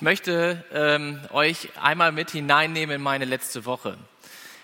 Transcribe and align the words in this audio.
Ich 0.00 0.02
möchte 0.02 0.64
ähm, 0.72 1.20
euch 1.30 1.68
einmal 1.78 2.10
mit 2.10 2.30
hineinnehmen 2.30 2.96
in 2.96 3.02
meine 3.02 3.26
letzte 3.26 3.66
Woche. 3.66 3.98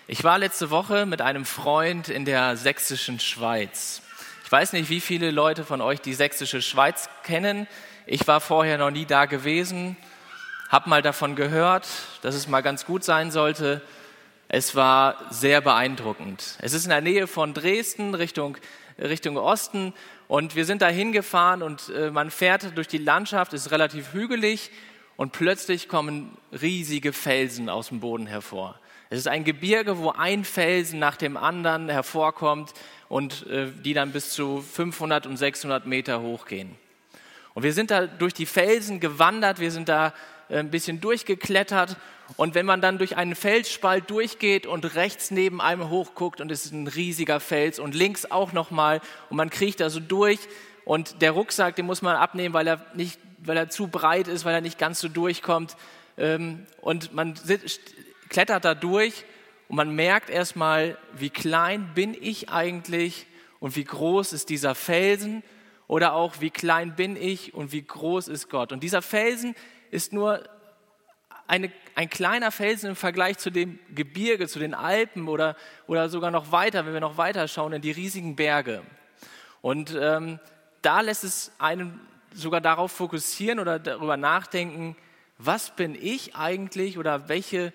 Ich 0.07 0.23
war 0.23 0.39
letzte 0.39 0.71
Woche 0.71 1.05
mit 1.05 1.21
einem 1.21 1.45
Freund 1.45 2.09
in 2.09 2.25
der 2.25 2.57
sächsischen 2.57 3.19
Schweiz. 3.19 4.01
Ich 4.43 4.51
weiß 4.51 4.73
nicht, 4.73 4.89
wie 4.89 4.99
viele 4.99 5.29
Leute 5.29 5.63
von 5.63 5.79
euch 5.79 6.01
die 6.01 6.15
sächsische 6.15 6.63
Schweiz 6.63 7.07
kennen. 7.21 7.67
Ich 8.07 8.27
war 8.27 8.41
vorher 8.41 8.79
noch 8.79 8.89
nie 8.89 9.05
da 9.05 9.25
gewesen, 9.25 9.95
habe 10.69 10.89
mal 10.89 11.03
davon 11.03 11.35
gehört, 11.35 11.87
dass 12.23 12.33
es 12.33 12.47
mal 12.47 12.61
ganz 12.61 12.87
gut 12.87 13.03
sein 13.03 13.29
sollte. 13.29 13.83
Es 14.47 14.73
war 14.73 15.17
sehr 15.29 15.61
beeindruckend. 15.61 16.57
Es 16.63 16.73
ist 16.73 16.85
in 16.85 16.89
der 16.89 17.01
Nähe 17.01 17.27
von 17.27 17.53
Dresden 17.53 18.15
Richtung, 18.15 18.57
Richtung 18.97 19.37
Osten 19.37 19.93
und 20.27 20.55
wir 20.55 20.65
sind 20.65 20.81
da 20.81 20.87
hingefahren 20.87 21.61
und 21.61 21.89
äh, 21.89 22.09
man 22.09 22.31
fährt 22.31 22.75
durch 22.75 22.87
die 22.87 22.97
Landschaft, 22.97 23.53
ist 23.53 23.69
relativ 23.69 24.13
hügelig 24.13 24.71
und 25.17 25.33
plötzlich 25.33 25.89
kommen 25.89 26.37
riesige 26.53 27.11
Felsen 27.11 27.69
aus 27.69 27.89
dem 27.89 27.99
Boden 27.99 28.27
hervor. 28.27 28.79
Es 29.09 29.19
ist 29.19 29.27
ein 29.27 29.43
Gebirge, 29.43 29.97
wo 29.97 30.11
ein 30.11 30.45
Felsen 30.45 30.99
nach 30.99 31.15
dem 31.15 31.37
anderen 31.37 31.89
hervorkommt 31.89 32.73
und 33.09 33.47
äh, 33.47 33.67
die 33.83 33.93
dann 33.93 34.11
bis 34.11 34.31
zu 34.31 34.61
500 34.61 35.25
und 35.25 35.37
600 35.37 35.85
Meter 35.85 36.21
hochgehen. 36.21 36.75
Und 37.53 37.63
wir 37.63 37.73
sind 37.73 37.89
da 37.89 38.05
durch 38.05 38.33
die 38.33 38.45
Felsen 38.45 38.99
gewandert, 38.99 39.59
wir 39.59 39.71
sind 39.71 39.89
da 39.89 40.13
äh, 40.49 40.59
ein 40.59 40.69
bisschen 40.69 41.01
durchgeklettert. 41.01 41.97
Und 42.35 42.53
wenn 42.53 42.65
man 42.65 42.81
dann 42.81 42.97
durch 42.97 43.15
einen 43.15 43.35
Felsspalt 43.35 44.09
durchgeht 44.09 44.67
und 44.67 44.95
rechts 44.95 45.31
neben 45.31 45.61
einem 45.61 45.89
hochguckt 45.89 46.41
und 46.41 46.51
es 46.51 46.65
ist 46.65 46.73
ein 46.73 46.87
riesiger 46.87 47.39
Fels 47.39 47.79
und 47.79 47.95
links 47.95 48.29
auch 48.29 48.51
nochmal 48.51 49.01
und 49.29 49.37
man 49.37 49.49
kriecht 49.49 49.79
da 49.79 49.89
so 49.89 50.01
durch 50.01 50.39
und 50.83 51.21
der 51.21 51.31
Rucksack, 51.31 51.77
den 51.77 51.85
muss 51.85 52.01
man 52.01 52.17
abnehmen, 52.17 52.53
weil 52.53 52.67
er 52.67 52.85
nicht 52.93 53.17
weil 53.37 53.57
er 53.57 53.69
zu 53.69 53.87
breit 53.87 54.27
ist, 54.27 54.45
weil 54.45 54.53
er 54.53 54.61
nicht 54.61 54.79
ganz 54.79 54.99
so 54.99 55.07
durchkommt. 55.07 55.75
Ähm, 56.17 56.65
und 56.81 57.13
man 57.13 57.35
klettert 58.29 58.65
da 58.65 58.75
durch 58.75 59.25
und 59.67 59.75
man 59.75 59.95
merkt 59.95 60.29
erstmal, 60.29 60.97
wie 61.13 61.29
klein 61.29 61.91
bin 61.93 62.15
ich 62.19 62.49
eigentlich 62.49 63.27
und 63.59 63.75
wie 63.75 63.83
groß 63.83 64.33
ist 64.33 64.49
dieser 64.49 64.75
Felsen 64.75 65.43
oder 65.87 66.13
auch 66.13 66.35
wie 66.39 66.49
klein 66.49 66.95
bin 66.95 67.15
ich 67.15 67.53
und 67.53 67.71
wie 67.71 67.81
groß 67.81 68.27
ist 68.27 68.49
Gott. 68.49 68.71
Und 68.71 68.81
dieser 68.83 69.01
Felsen 69.01 69.55
ist 69.91 70.13
nur 70.13 70.43
eine, 71.47 71.71
ein 71.95 72.09
kleiner 72.09 72.51
Felsen 72.51 72.89
im 72.89 72.95
Vergleich 72.95 73.37
zu 73.37 73.49
dem 73.49 73.79
Gebirge, 73.95 74.47
zu 74.47 74.59
den 74.59 74.73
Alpen 74.73 75.27
oder, 75.27 75.55
oder 75.87 76.09
sogar 76.09 76.29
noch 76.29 76.51
weiter, 76.51 76.85
wenn 76.85 76.93
wir 76.93 76.99
noch 76.99 77.17
weiter 77.17 77.47
schauen, 77.47 77.73
in 77.73 77.81
die 77.81 77.91
riesigen 77.91 78.35
Berge. 78.35 78.83
Und 79.61 79.97
ähm, 79.99 80.39
da 80.81 81.01
lässt 81.01 81.23
es 81.23 81.51
einen 81.57 81.99
sogar 82.37 82.61
darauf 82.61 82.91
fokussieren 82.91 83.59
oder 83.59 83.79
darüber 83.79 84.17
nachdenken, 84.17 84.95
was 85.37 85.75
bin 85.75 85.95
ich 85.95 86.35
eigentlich 86.35 86.97
oder 86.97 87.29
welche, 87.29 87.73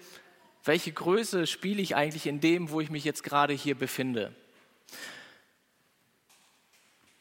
welche 0.65 0.93
Größe 0.93 1.47
spiele 1.47 1.83
ich 1.83 1.97
eigentlich 1.97 2.27
in 2.27 2.41
dem, 2.41 2.71
wo 2.71 2.81
ich 2.81 2.91
mich 2.91 3.05
jetzt 3.05 3.23
gerade 3.23 3.53
hier 3.53 3.75
befinde. 3.75 4.35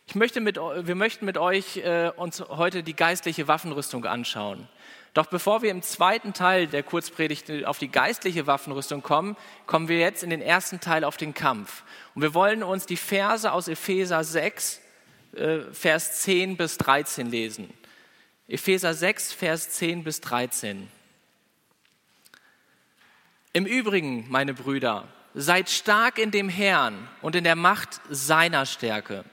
Ich 0.05 0.15
möchte 0.15 0.41
mit, 0.41 0.57
wir 0.57 0.95
möchten 0.95 1.25
mit 1.25 1.37
euch 1.37 1.77
äh, 1.77 2.11
uns 2.15 2.41
heute 2.41 2.83
die 2.83 2.95
geistliche 2.95 3.47
Waffenrüstung 3.47 4.05
anschauen. 4.05 4.67
Doch 5.13 5.27
bevor 5.27 5.61
wir 5.61 5.71
im 5.71 5.81
zweiten 5.81 6.33
Teil 6.33 6.67
der 6.67 6.83
Kurzpredigt 6.83 7.65
auf 7.65 7.79
die 7.79 7.89
geistliche 7.89 8.47
Waffenrüstung 8.47 9.03
kommen, 9.03 9.37
kommen 9.67 9.87
wir 9.87 9.99
jetzt 9.99 10.23
in 10.23 10.29
den 10.29 10.41
ersten 10.41 10.79
Teil 10.79 11.03
auf 11.03 11.17
den 11.17 11.33
Kampf. 11.33 11.83
Und 12.13 12.21
wir 12.21 12.33
wollen 12.33 12.63
uns 12.63 12.85
die 12.85 12.97
Verse 12.97 13.51
aus 13.51 13.67
Epheser 13.67 14.23
6 14.23 14.77
äh, 14.77 14.80
Vers 15.33 16.21
10 16.21 16.57
bis 16.57 16.77
13 16.77 17.29
lesen. 17.29 17.73
Epheser 18.47 18.93
6, 18.93 19.31
Vers 19.31 19.69
10 19.71 20.03
bis 20.03 20.19
13. 20.21 20.89
Im 23.53 23.65
Übrigen, 23.65 24.25
meine 24.29 24.53
Brüder, 24.53 25.07
seid 25.33 25.69
stark 25.69 26.19
in 26.19 26.31
dem 26.31 26.49
Herrn 26.49 27.07
und 27.21 27.35
in 27.35 27.43
der 27.43 27.55
Macht 27.55 28.01
seiner 28.09 28.65
Stärke. 28.65 29.23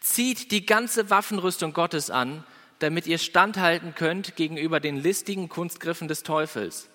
Zieht 0.00 0.50
die 0.50 0.66
ganze 0.66 1.10
Waffenrüstung 1.10 1.72
Gottes 1.72 2.10
an, 2.10 2.44
damit 2.80 3.06
ihr 3.06 3.18
standhalten 3.18 3.94
könnt 3.94 4.36
gegenüber 4.36 4.80
den 4.80 4.96
listigen 4.96 5.48
Kunstgriffen 5.48 6.08
des 6.08 6.22
Teufels. 6.22 6.88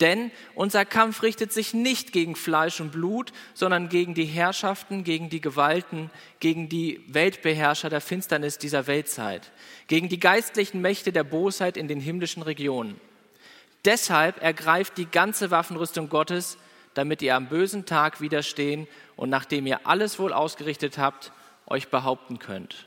Denn 0.00 0.32
unser 0.54 0.84
Kampf 0.84 1.22
richtet 1.22 1.52
sich 1.52 1.74
nicht 1.74 2.12
gegen 2.12 2.34
Fleisch 2.34 2.80
und 2.80 2.90
Blut, 2.92 3.32
sondern 3.54 3.88
gegen 3.88 4.14
die 4.14 4.24
Herrschaften, 4.24 5.04
gegen 5.04 5.30
die 5.30 5.40
Gewalten, 5.40 6.10
gegen 6.40 6.68
die 6.68 7.04
Weltbeherrscher 7.06 7.88
der 7.88 8.00
Finsternis 8.00 8.58
dieser 8.58 8.86
Weltzeit, 8.86 9.52
gegen 9.86 10.08
die 10.08 10.18
geistlichen 10.18 10.80
Mächte 10.80 11.12
der 11.12 11.24
Bosheit 11.24 11.76
in 11.76 11.86
den 11.86 12.00
himmlischen 12.00 12.42
Regionen. 12.42 13.00
Deshalb 13.84 14.42
ergreift 14.42 14.98
die 14.98 15.06
ganze 15.06 15.50
Waffenrüstung 15.50 16.08
Gottes, 16.08 16.58
damit 16.94 17.22
ihr 17.22 17.36
am 17.36 17.48
bösen 17.48 17.86
Tag 17.86 18.20
widerstehen 18.20 18.86
und 19.16 19.30
nachdem 19.30 19.66
ihr 19.66 19.86
alles 19.86 20.18
wohl 20.18 20.32
ausgerichtet 20.32 20.98
habt, 20.98 21.32
euch 21.66 21.88
behaupten 21.88 22.38
könnt. 22.38 22.86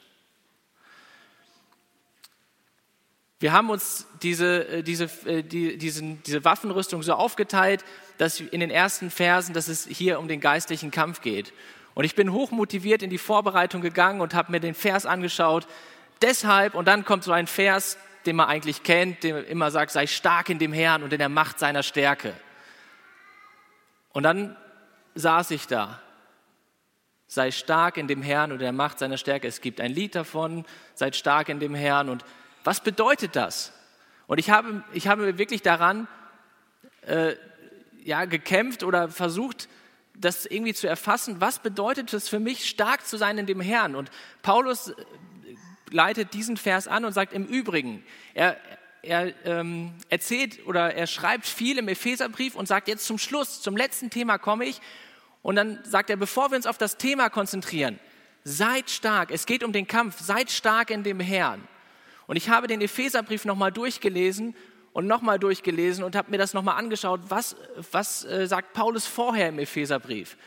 Wir 3.39 3.51
haben 3.51 3.69
uns 3.69 4.07
diese, 4.21 4.67
äh, 4.67 4.83
diese, 4.83 5.05
äh, 5.25 5.43
die, 5.43 5.77
diesen, 5.77 6.23
diese 6.23 6.45
Waffenrüstung 6.45 7.03
so 7.03 7.13
aufgeteilt, 7.13 7.83
dass 8.17 8.39
in 8.39 8.61
den 8.61 8.71
ersten 8.71 9.11
Versen, 9.11 9.53
dass 9.53 9.67
es 9.67 9.85
hier 9.85 10.19
um 10.19 10.27
den 10.27 10.39
geistlichen 10.39 10.91
Kampf 10.91 11.21
geht. 11.21 11.53
Und 11.95 12.05
ich 12.05 12.15
bin 12.15 12.31
hochmotiviert 12.31 13.03
in 13.03 13.09
die 13.09 13.17
Vorbereitung 13.17 13.81
gegangen 13.81 14.21
und 14.21 14.33
habe 14.33 14.51
mir 14.51 14.59
den 14.59 14.73
Vers 14.73 15.05
angeschaut. 15.05 15.67
Deshalb, 16.21 16.75
und 16.75 16.87
dann 16.87 17.03
kommt 17.03 17.23
so 17.23 17.31
ein 17.31 17.47
Vers, 17.47 17.97
den 18.25 18.37
man 18.37 18.47
eigentlich 18.47 18.83
kennt, 18.83 19.23
der 19.23 19.47
immer 19.47 19.69
sagt, 19.69 19.91
sei 19.91 20.07
stark 20.07 20.49
in 20.49 20.59
dem 20.59 20.73
Herrn 20.73 21.03
und 21.03 21.13
in 21.13 21.19
der 21.19 21.29
Macht 21.29 21.59
seiner 21.59 21.83
Stärke. 21.83 22.33
Und 24.13 24.23
dann 24.23 24.55
saß 25.15 25.51
ich 25.51 25.67
da. 25.67 26.01
Sei 27.27 27.51
stark 27.51 27.97
in 27.97 28.07
dem 28.07 28.21
Herrn 28.21 28.51
und 28.51 28.57
in 28.57 28.63
der 28.63 28.71
Macht 28.71 28.99
seiner 28.99 29.17
Stärke. 29.17 29.47
Es 29.47 29.61
gibt 29.61 29.81
ein 29.81 29.91
Lied 29.91 30.15
davon, 30.15 30.65
seid 30.93 31.15
stark 31.15 31.49
in 31.49 31.59
dem 31.59 31.75
Herrn 31.75 32.09
und 32.09 32.23
was 32.65 32.81
bedeutet 32.81 33.35
das? 33.35 33.71
Und 34.27 34.39
ich 34.39 34.49
habe, 34.49 34.83
ich 34.91 35.07
habe 35.07 35.37
wirklich 35.37 35.61
daran 35.61 36.07
äh, 37.01 37.35
ja, 38.03 38.25
gekämpft 38.25 38.83
oder 38.83 39.07
versucht, 39.09 39.69
das 40.17 40.45
irgendwie 40.45 40.73
zu 40.73 40.87
erfassen. 40.87 41.41
Was 41.41 41.59
bedeutet 41.59 42.11
es 42.13 42.27
für 42.27 42.39
mich, 42.39 42.67
stark 42.67 43.05
zu 43.05 43.17
sein 43.17 43.37
in 43.37 43.45
dem 43.45 43.61
Herrn? 43.61 43.95
Und 43.95 44.09
Paulus 44.41 44.89
äh, 44.89 44.93
leitet 45.91 46.33
diesen 46.33 46.57
Vers 46.57 46.87
an 46.87 47.05
und 47.05 47.13
sagt 47.13 47.33
im 47.33 47.45
Übrigen, 47.45 48.03
er, 48.33 48.57
er 49.03 49.33
ähm, 49.45 49.93
erzählt 50.09 50.65
oder 50.65 50.93
er 50.93 51.05
schreibt 51.05 51.45
viel 51.45 51.77
im 51.77 51.87
Epheserbrief 51.87 52.55
und 52.55 52.67
sagt 52.67 52.87
jetzt 52.87 53.05
zum 53.05 53.19
Schluss, 53.19 53.61
zum 53.61 53.77
letzten 53.77 54.09
Thema 54.09 54.39
komme 54.39 54.65
ich. 54.65 54.81
Und 55.43 55.55
dann 55.55 55.79
sagt 55.83 56.09
er, 56.09 56.17
bevor 56.17 56.49
wir 56.49 56.57
uns 56.57 56.65
auf 56.65 56.79
das 56.79 56.97
Thema 56.97 57.29
konzentrieren, 57.29 57.99
seid 58.43 58.89
stark, 58.89 59.29
es 59.29 59.45
geht 59.45 59.63
um 59.63 59.71
den 59.71 59.85
Kampf, 59.85 60.19
seid 60.19 60.49
stark 60.49 60.89
in 60.89 61.03
dem 61.03 61.19
Herrn. 61.19 61.67
Und 62.27 62.35
ich 62.35 62.49
habe 62.49 62.67
den 62.67 62.81
Epheserbrief 62.81 63.45
nochmal 63.45 63.71
durchgelesen 63.71 64.55
und 64.93 65.07
nochmal 65.07 65.39
durchgelesen 65.39 66.03
und 66.03 66.15
habe 66.15 66.31
mir 66.31 66.37
das 66.37 66.53
nochmal 66.53 66.77
angeschaut, 66.77 67.21
was, 67.27 67.55
was 67.91 68.25
äh, 68.25 68.47
sagt 68.47 68.73
Paulus 68.73 69.05
vorher 69.05 69.49
im 69.49 69.59
Epheserbrief. 69.59 70.37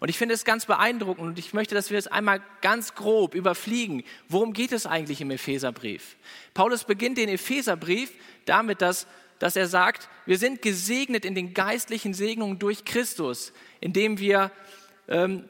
Und 0.00 0.08
ich 0.08 0.18
finde 0.18 0.34
es 0.34 0.44
ganz 0.44 0.66
beeindruckend 0.66 1.26
und 1.26 1.38
ich 1.38 1.52
möchte, 1.52 1.74
dass 1.74 1.90
wir 1.90 1.98
es 1.98 2.06
einmal 2.06 2.40
ganz 2.60 2.94
grob 2.94 3.34
überfliegen. 3.34 4.04
Worum 4.28 4.52
geht 4.52 4.72
es 4.72 4.86
eigentlich 4.86 5.20
im 5.20 5.30
Epheserbrief? 5.30 6.16
Paulus 6.54 6.84
beginnt 6.84 7.18
den 7.18 7.28
Epheserbrief 7.28 8.12
damit, 8.44 8.80
dass, 8.80 9.06
dass 9.40 9.56
er 9.56 9.66
sagt, 9.66 10.08
wir 10.24 10.38
sind 10.38 10.62
gesegnet 10.62 11.24
in 11.24 11.34
den 11.34 11.52
geistlichen 11.52 12.14
Segnungen 12.14 12.58
durch 12.58 12.84
Christus, 12.84 13.52
indem 13.80 14.18
wir 14.18 14.52
ähm, 15.08 15.48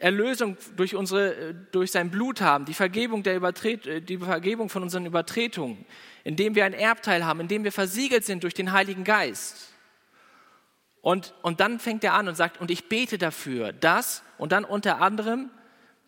Erlösung 0.00 0.56
durch, 0.76 0.96
unsere, 0.96 1.54
durch 1.72 1.92
sein 1.92 2.10
Blut 2.10 2.40
haben, 2.40 2.64
die 2.64 2.74
Vergebung, 2.74 3.22
der 3.22 3.36
Übertret, 3.36 4.08
die 4.08 4.16
Vergebung 4.16 4.70
von 4.70 4.82
unseren 4.82 5.04
Übertretungen, 5.04 5.84
indem 6.24 6.54
wir 6.54 6.64
ein 6.64 6.72
Erbteil 6.72 7.26
haben, 7.26 7.40
indem 7.40 7.64
wir 7.64 7.72
versiegelt 7.72 8.24
sind 8.24 8.42
durch 8.42 8.54
den 8.54 8.72
Heiligen 8.72 9.04
Geist. 9.04 9.74
Und, 11.02 11.34
und 11.42 11.60
dann 11.60 11.78
fängt 11.78 12.02
er 12.02 12.14
an 12.14 12.28
und 12.28 12.34
sagt, 12.34 12.60
und 12.60 12.70
ich 12.70 12.88
bete 12.88 13.18
dafür, 13.18 13.74
dass, 13.74 14.22
und 14.38 14.52
dann 14.52 14.64
unter 14.64 15.02
anderem, 15.02 15.50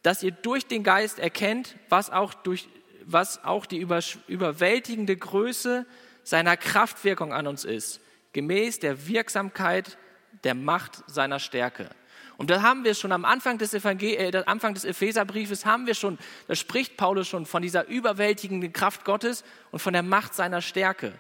dass 0.03 0.23
ihr 0.23 0.33
durch 0.33 0.67
den 0.67 0.85
Geist 0.85 1.19
erkennt, 1.19 1.77
was 1.91 2.09
auch, 2.09 2.33
durch, 2.33 2.69
was 3.05 3.45
auch 3.45 3.67
die 3.67 3.79
über, 3.79 4.01
überwältigende 4.27 5.17
Größe 5.17 5.85
seiner 6.25 6.57
Kraftwirkung 6.57 7.35
an 7.35 7.47
uns 7.47 7.67
ist, 7.67 8.01
gemäß 8.33 8.79
der 8.79 9.07
Wirksamkeit 9.07 9.99
der 10.45 10.55
Macht 10.55 11.05
seiner 11.09 11.39
Stärke. 11.39 11.91
Und 12.37 12.51
da 12.51 12.63
haben 12.63 12.85
wir 12.85 12.95
schon 12.95 13.13
am 13.13 13.25
Anfang 13.25 13.59
des, 13.59 13.75
äh, 13.75 14.43
Anfang 14.47 14.75
des 14.75 14.85
Epheserbriefes, 14.85 15.67
haben 15.67 15.87
wir 15.87 15.95
schon, 15.95 16.19
da 16.49 16.55
spricht 16.55 16.97
Paulus 16.97 17.29
schon 17.29 17.47
von 17.47 17.63
dieser 17.63 17.87
überwältigenden 17.87 18.73
Kraft 18.73 19.05
Gottes 19.05 19.45
und 19.71 19.79
von 19.79 19.93
der 19.93 20.03
Macht 20.03 20.35
seiner 20.35 20.61
Stärke. 20.61 21.13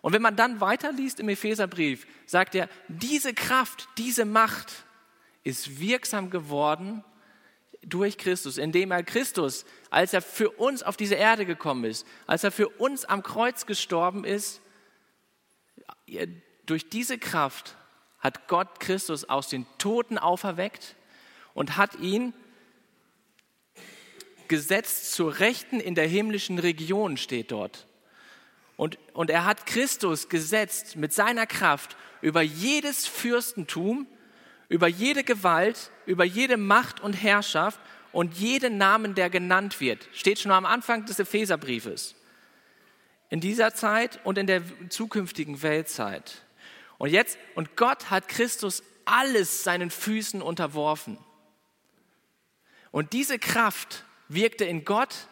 Und 0.00 0.12
wenn 0.12 0.22
man 0.22 0.36
dann 0.36 0.60
weiterliest 0.60 1.20
im 1.20 1.28
Epheserbrief, 1.28 2.06
sagt 2.26 2.54
er, 2.54 2.68
diese 2.88 3.34
Kraft, 3.34 3.88
diese 3.98 4.24
Macht 4.24 4.84
ist 5.44 5.80
wirksam 5.80 6.30
geworden 6.30 7.04
durch 7.82 8.18
Christus, 8.18 8.58
indem 8.58 8.90
er 8.90 9.02
Christus, 9.02 9.64
als 9.90 10.12
er 10.12 10.22
für 10.22 10.50
uns 10.50 10.82
auf 10.82 10.96
diese 10.96 11.14
Erde 11.14 11.46
gekommen 11.46 11.84
ist, 11.84 12.06
als 12.26 12.44
er 12.44 12.52
für 12.52 12.68
uns 12.68 13.04
am 13.04 13.22
Kreuz 13.22 13.66
gestorben 13.66 14.24
ist, 14.24 14.60
durch 16.66 16.88
diese 16.88 17.18
Kraft 17.18 17.76
hat 18.20 18.48
Gott 18.48 18.80
Christus 18.80 19.24
aus 19.24 19.48
den 19.48 19.66
Toten 19.78 20.18
auferweckt 20.18 20.96
und 21.54 21.76
hat 21.76 21.96
ihn 22.00 22.32
gesetzt 24.48 25.12
zur 25.12 25.38
Rechten 25.40 25.78
in 25.78 25.94
der 25.94 26.06
himmlischen 26.06 26.58
Region, 26.58 27.16
steht 27.16 27.52
dort. 27.52 27.86
Und, 28.76 28.98
und 29.12 29.30
er 29.30 29.44
hat 29.44 29.66
Christus 29.66 30.28
gesetzt 30.28 30.96
mit 30.96 31.12
seiner 31.12 31.46
Kraft 31.46 31.96
über 32.22 32.42
jedes 32.42 33.06
Fürstentum, 33.06 34.06
über 34.68 34.88
jede 34.88 35.24
Gewalt, 35.24 35.90
über 36.06 36.24
jede 36.24 36.56
Macht 36.56 37.00
und 37.00 37.12
Herrschaft 37.12 37.80
und 38.12 38.34
jeden 38.34 38.78
Namen, 38.78 39.14
der 39.14 39.30
genannt 39.30 39.80
wird. 39.80 40.08
Steht 40.12 40.38
schon 40.38 40.52
am 40.52 40.66
Anfang 40.66 41.04
des 41.06 41.18
Epheserbriefes. 41.18 42.14
In 43.30 43.40
dieser 43.40 43.74
Zeit 43.74 44.20
und 44.24 44.38
in 44.38 44.46
der 44.46 44.62
zukünftigen 44.88 45.62
Weltzeit. 45.62 46.42
Und 46.98 47.10
jetzt, 47.10 47.38
und 47.54 47.76
Gott 47.76 48.10
hat 48.10 48.28
Christus 48.28 48.82
alles 49.04 49.64
seinen 49.64 49.90
Füßen 49.90 50.42
unterworfen. 50.42 51.16
Und 52.90 53.12
diese 53.12 53.38
Kraft 53.38 54.04
wirkte 54.28 54.64
in 54.64 54.84
Gott 54.84 55.28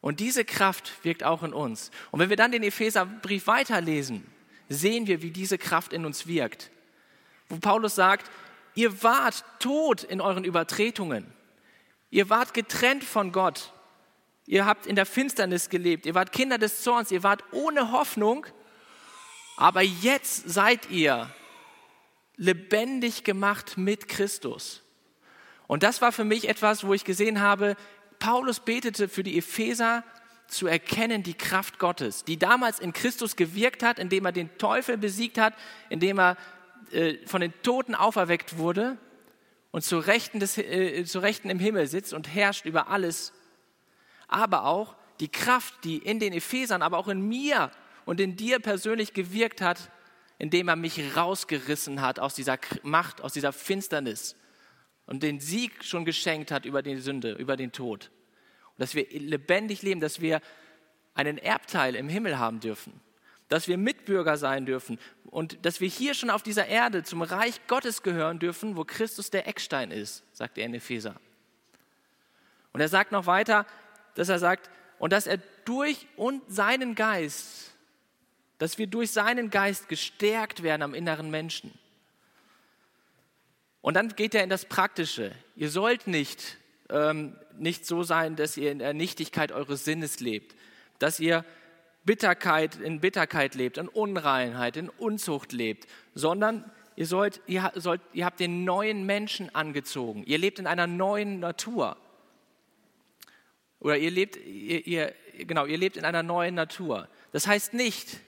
und 0.00 0.20
diese 0.20 0.44
Kraft 0.44 0.92
wirkt 1.04 1.24
auch 1.24 1.42
in 1.42 1.52
uns. 1.52 1.90
Und 2.10 2.20
wenn 2.20 2.30
wir 2.30 2.36
dann 2.36 2.52
den 2.52 2.62
Epheserbrief 2.62 3.46
weiterlesen, 3.46 4.26
sehen 4.68 5.06
wir, 5.06 5.20
wie 5.22 5.30
diese 5.30 5.58
Kraft 5.58 5.92
in 5.92 6.06
uns 6.06 6.26
wirkt. 6.26 6.70
Wo 7.48 7.56
Paulus 7.58 7.96
sagt, 7.96 8.30
ihr 8.74 9.02
wart 9.02 9.44
tot 9.58 10.04
in 10.04 10.20
euren 10.20 10.44
Übertretungen. 10.44 11.26
Ihr 12.10 12.30
wart 12.30 12.54
getrennt 12.54 13.04
von 13.04 13.32
Gott. 13.32 13.72
Ihr 14.46 14.64
habt 14.64 14.86
in 14.86 14.96
der 14.96 15.06
Finsternis 15.06 15.68
gelebt. 15.68 16.06
Ihr 16.06 16.14
wart 16.14 16.32
Kinder 16.32 16.58
des 16.58 16.82
Zorns. 16.82 17.10
Ihr 17.10 17.22
wart 17.22 17.44
ohne 17.52 17.92
Hoffnung. 17.92 18.46
Aber 19.60 19.82
jetzt 19.82 20.48
seid 20.48 20.88
ihr 20.90 21.28
lebendig 22.36 23.24
gemacht 23.24 23.76
mit 23.76 24.08
Christus. 24.08 24.82
Und 25.66 25.82
das 25.82 26.00
war 26.00 26.12
für 26.12 26.24
mich 26.24 26.48
etwas, 26.48 26.86
wo 26.86 26.94
ich 26.94 27.04
gesehen 27.04 27.42
habe, 27.42 27.76
Paulus 28.18 28.60
betete 28.60 29.06
für 29.06 29.22
die 29.22 29.36
Epheser 29.36 30.02
zu 30.48 30.66
erkennen 30.66 31.22
die 31.22 31.34
Kraft 31.34 31.78
Gottes, 31.78 32.24
die 32.24 32.38
damals 32.38 32.80
in 32.80 32.94
Christus 32.94 33.36
gewirkt 33.36 33.82
hat, 33.82 33.98
indem 33.98 34.24
er 34.24 34.32
den 34.32 34.56
Teufel 34.56 34.96
besiegt 34.96 35.36
hat, 35.36 35.52
indem 35.90 36.18
er 36.18 36.38
äh, 36.90 37.18
von 37.26 37.42
den 37.42 37.52
Toten 37.60 37.94
auferweckt 37.94 38.56
wurde 38.56 38.96
und 39.72 39.84
zu 39.84 39.98
Rechten, 39.98 40.40
des, 40.40 40.56
äh, 40.56 41.04
zu 41.04 41.18
Rechten 41.18 41.50
im 41.50 41.58
Himmel 41.58 41.86
sitzt 41.86 42.14
und 42.14 42.34
herrscht 42.34 42.64
über 42.64 42.88
alles. 42.88 43.34
Aber 44.26 44.64
auch 44.64 44.96
die 45.20 45.28
Kraft, 45.28 45.84
die 45.84 45.98
in 45.98 46.18
den 46.18 46.32
Ephesern, 46.32 46.80
aber 46.80 46.96
auch 46.96 47.08
in 47.08 47.28
mir 47.28 47.70
und 48.10 48.18
in 48.18 48.34
dir 48.34 48.58
persönlich 48.58 49.12
gewirkt 49.12 49.60
hat, 49.60 49.88
indem 50.36 50.66
er 50.66 50.74
mich 50.74 51.16
rausgerissen 51.16 52.00
hat 52.00 52.18
aus 52.18 52.34
dieser 52.34 52.58
Macht, 52.82 53.20
aus 53.20 53.34
dieser 53.34 53.52
Finsternis 53.52 54.34
und 55.06 55.22
den 55.22 55.38
Sieg 55.38 55.84
schon 55.84 56.04
geschenkt 56.04 56.50
hat 56.50 56.64
über 56.64 56.82
die 56.82 56.96
Sünde, 56.96 57.34
über 57.34 57.56
den 57.56 57.70
Tod. 57.70 58.10
Und 58.70 58.80
dass 58.80 58.96
wir 58.96 59.06
lebendig 59.10 59.82
leben, 59.82 60.00
dass 60.00 60.20
wir 60.20 60.40
einen 61.14 61.38
Erbteil 61.38 61.94
im 61.94 62.08
Himmel 62.08 62.36
haben 62.36 62.58
dürfen, 62.58 63.00
dass 63.46 63.68
wir 63.68 63.78
Mitbürger 63.78 64.36
sein 64.36 64.66
dürfen 64.66 64.98
und 65.26 65.64
dass 65.64 65.80
wir 65.80 65.88
hier 65.88 66.14
schon 66.14 66.30
auf 66.30 66.42
dieser 66.42 66.66
Erde 66.66 67.04
zum 67.04 67.22
Reich 67.22 67.64
Gottes 67.68 68.02
gehören 68.02 68.40
dürfen, 68.40 68.76
wo 68.76 68.82
Christus 68.82 69.30
der 69.30 69.46
Eckstein 69.46 69.92
ist, 69.92 70.24
sagt 70.32 70.58
er 70.58 70.66
in 70.66 70.74
Epheser. 70.74 71.14
Und 72.72 72.80
er 72.80 72.88
sagt 72.88 73.12
noch 73.12 73.26
weiter, 73.26 73.66
dass 74.16 74.28
er 74.28 74.40
sagt, 74.40 74.68
und 74.98 75.12
dass 75.12 75.28
er 75.28 75.38
durch 75.64 76.08
und 76.16 76.42
seinen 76.48 76.96
Geist, 76.96 77.70
dass 78.60 78.76
wir 78.76 78.86
durch 78.86 79.10
seinen 79.10 79.48
Geist 79.48 79.88
gestärkt 79.88 80.62
werden 80.62 80.82
am 80.82 80.92
inneren 80.92 81.30
Menschen. 81.30 81.72
Und 83.80 83.94
dann 83.94 84.10
geht 84.10 84.34
er 84.34 84.44
in 84.44 84.50
das 84.50 84.66
Praktische. 84.66 85.32
Ihr 85.56 85.70
sollt 85.70 86.06
nicht, 86.06 86.58
ähm, 86.90 87.34
nicht 87.58 87.86
so 87.86 88.02
sein, 88.02 88.36
dass 88.36 88.58
ihr 88.58 88.70
in 88.70 88.78
der 88.78 88.92
Nichtigkeit 88.92 89.50
eures 89.50 89.86
Sinnes 89.86 90.20
lebt, 90.20 90.54
dass 90.98 91.20
ihr 91.20 91.42
Bitterkeit 92.04 92.76
in 92.76 93.00
Bitterkeit 93.00 93.54
lebt, 93.54 93.78
in 93.78 93.88
Unreinheit, 93.88 94.76
in 94.76 94.90
Unzucht 94.90 95.52
lebt, 95.52 95.86
sondern 96.14 96.70
ihr, 96.96 97.06
sollt, 97.06 97.40
ihr, 97.46 97.72
sollt, 97.76 98.02
ihr 98.12 98.26
habt 98.26 98.40
den 98.40 98.64
neuen 98.64 99.06
Menschen 99.06 99.54
angezogen. 99.54 100.22
Ihr 100.24 100.36
lebt 100.36 100.58
in 100.58 100.66
einer 100.66 100.86
neuen 100.86 101.40
Natur. 101.40 101.96
Oder 103.78 103.96
ihr 103.96 104.10
lebt, 104.10 104.36
ihr, 104.36 104.86
ihr, 104.86 105.14
genau, 105.38 105.64
ihr 105.64 105.78
lebt 105.78 105.96
in 105.96 106.04
einer 106.04 106.22
neuen 106.22 106.54
Natur. 106.54 107.08
Das 107.32 107.46
heißt 107.46 107.72
nicht, 107.72 108.20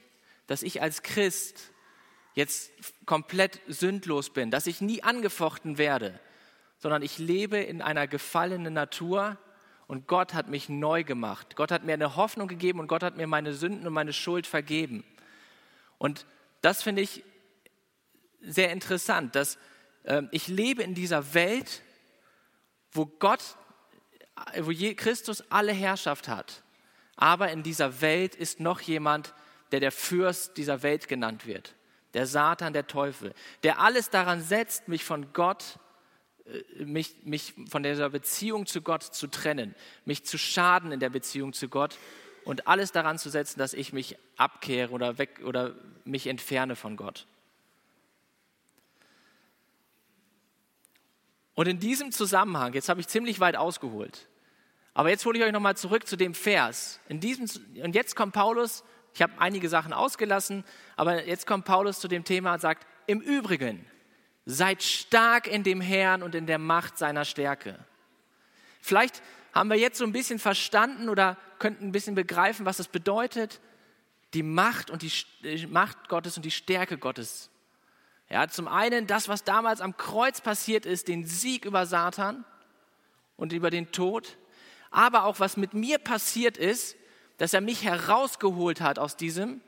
dass 0.53 0.63
ich 0.63 0.83
als 0.83 1.03
Christ 1.03 1.73
jetzt 2.35 2.73
komplett 3.07 3.59
sündlos 3.69 4.29
bin, 4.29 4.51
dass 4.51 4.67
ich 4.67 4.83
nie 4.83 5.03
angefochten 5.03 5.79
werde, 5.79 6.21
sondern 6.77 7.01
ich 7.01 7.17
lebe 7.17 7.57
in 7.57 7.81
einer 7.81 8.07
gefallenen 8.07 8.75
Natur 8.75 9.39
und 9.87 10.07
Gott 10.07 10.35
hat 10.35 10.49
mich 10.49 10.69
neu 10.69 11.05
gemacht. 11.05 11.57
Gott 11.57 11.73
hat 11.73 11.85
mir 11.85 11.95
eine 11.95 12.17
Hoffnung 12.17 12.49
gegeben 12.49 12.81
und 12.81 12.87
Gott 12.87 13.03
hat 13.03 13.17
mir 13.17 13.27
meine 13.27 13.55
Sünden 13.55 13.87
und 13.87 13.95
meine 13.95 14.13
Schuld 14.13 14.47
vergeben. 14.47 15.05
Und 15.97 16.27
das 16.61 16.83
finde 16.83 17.01
ich 17.01 17.25
sehr 18.43 18.73
interessant, 18.73 19.35
dass 19.35 19.57
äh, 20.03 20.21
ich 20.33 20.49
lebe 20.49 20.83
in 20.83 20.95
dieser 20.95 21.33
Welt, 21.33 21.81
wo 22.91 23.07
Gott, 23.07 23.57
wo 24.61 24.71
je, 24.71 24.97
Christus 24.97 25.51
alle 25.51 25.73
Herrschaft 25.73 26.29
hat. 26.29 26.63
Aber 27.17 27.51
in 27.51 27.63
dieser 27.63 28.03
Welt 28.03 28.35
ist 28.35 28.61
noch 28.61 28.83
jemand, 28.83 29.33
der 29.81 29.93
Fürst 29.93 30.57
dieser 30.57 30.83
Welt 30.83 31.09
genannt 31.09 31.47
wird 31.47 31.75
der 32.15 32.27
Satan, 32.27 32.73
der 32.73 32.87
Teufel, 32.87 33.35
der 33.63 33.81
alles 33.81 34.11
daran 34.11 34.41
setzt, 34.41 34.89
mich 34.89 35.05
von 35.05 35.33
Gott, 35.33 35.79
äh, 36.47 36.85
mich, 36.85 37.17
mich 37.25 37.55
von 37.69 37.83
dieser 37.83 38.11
Beziehung 38.11 38.67
zu 38.67 38.83
Gott 38.83 39.03
zu 39.03 39.27
trennen, 39.27 39.75
mich 40.05 40.25
zu 40.25 40.39
schaden 40.39 40.93
in 40.93 41.01
der 41.01 41.11
Beziehung 41.11 41.53
zu 41.53 41.69
Gott 41.69 41.99
und 42.45 42.67
alles 42.67 42.93
daran 42.93 43.19
zu 43.19 43.31
setzen, 43.31 43.59
dass 43.59 43.73
ich 43.73 43.93
mich 43.93 44.17
abkehre 44.37 44.93
oder 44.93 45.19
weg 45.19 45.41
oder 45.45 45.75
mich 46.05 46.27
entferne 46.27 46.77
von 46.77 46.97
Gott. 46.97 47.27
Und 51.55 51.69
in 51.69 51.79
diesem 51.79 52.13
Zusammenhang, 52.13 52.73
jetzt 52.73 52.89
habe 52.89 53.01
ich 53.01 53.09
ziemlich 53.09 53.39
weit 53.39 53.57
ausgeholt, 53.57 54.29
aber 54.95 55.11
jetzt 55.11 55.25
hole 55.25 55.39
ich 55.39 55.45
euch 55.45 55.53
nochmal 55.53 55.77
zurück 55.77 56.07
zu 56.07 56.17
dem 56.17 56.35
Vers. 56.35 57.01
In 57.09 57.21
diesem, 57.21 57.49
und 57.83 57.95
jetzt 57.95 58.17
kommt 58.17 58.35
Paulus 58.35 58.85
ich 59.15 59.23
habe 59.23 59.33
einige 59.39 59.69
Sachen 59.69 59.93
ausgelassen, 59.93 60.65
aber 60.97 61.27
jetzt 61.27 61.47
kommt 61.47 61.65
Paulus 61.65 62.01
zu 62.01 62.09
dem 62.09 62.25
Thema 62.25 62.55
und 62.55 62.61
sagt, 62.61 62.87
im 63.07 63.21
Übrigen, 63.21 63.85
seid 64.47 64.83
stark 64.83 65.47
in 65.47 65.63
dem 65.63 65.81
Herrn 65.81 66.23
und 66.23 66.35
in 66.35 66.47
der 66.47 66.59
Macht 66.59 66.99
seiner 66.99 67.25
Stärke. 67.25 67.79
Vielleicht 68.81 69.23
haben 69.53 69.71
wir 69.71 69.77
jetzt 69.77 69.99
so 69.99 70.05
ein 70.05 70.13
bisschen 70.13 70.39
verstanden 70.39 71.09
oder 71.09 71.37
könnten 71.59 71.87
ein 71.87 71.93
bisschen 71.93 72.15
begreifen, 72.15 72.67
was 72.67 72.79
es 72.79 72.89
bedeutet, 72.89 73.61
die 74.35 74.43
Macht 74.43 74.91
und 74.91 75.03
die 75.03 75.67
Macht 75.67 76.09
Gottes 76.09 76.37
und 76.37 76.45
die 76.45 76.51
Stärke 76.51 76.97
Gottes. 76.99 77.51
Ja, 78.31 78.49
zum 78.49 78.67
einen 78.67 79.07
das, 79.07 79.29
was 79.29 79.45
damals 79.45 79.83
am 79.83 79.97
Kreuz 79.97 80.41
passiert 80.41 80.87
ist, 80.87 81.07
den 81.09 81.27
Sieg 81.27 81.67
über 81.67 81.85
Satan 81.85 82.45
und 83.37 83.53
über 83.53 83.69
den 83.69 83.93
Tod, 83.93 84.39
aber 84.91 85.25
auch 85.25 85.39
was 85.39 85.57
mit 85.57 85.75
mir 85.75 85.99
passiert 85.99 86.57
ist, 86.57 86.97
dass 87.39 87.55
er 87.55 87.61
mich 87.61 87.85
herausgeholt 87.85 88.81
hat 88.81 88.99
aus 88.99 89.17
diesem 89.17 89.61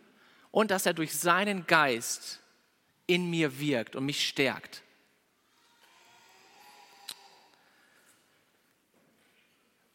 und 0.51 0.71
dass 0.71 0.87
er 0.87 0.95
durch 0.95 1.17
seinen 1.17 1.67
Geist 1.67 2.41
in 3.07 3.29
mir 3.31 3.59
wirkt 3.59 3.97
und 3.97 4.07
mich 4.07 4.27
stärkt. 4.27 4.83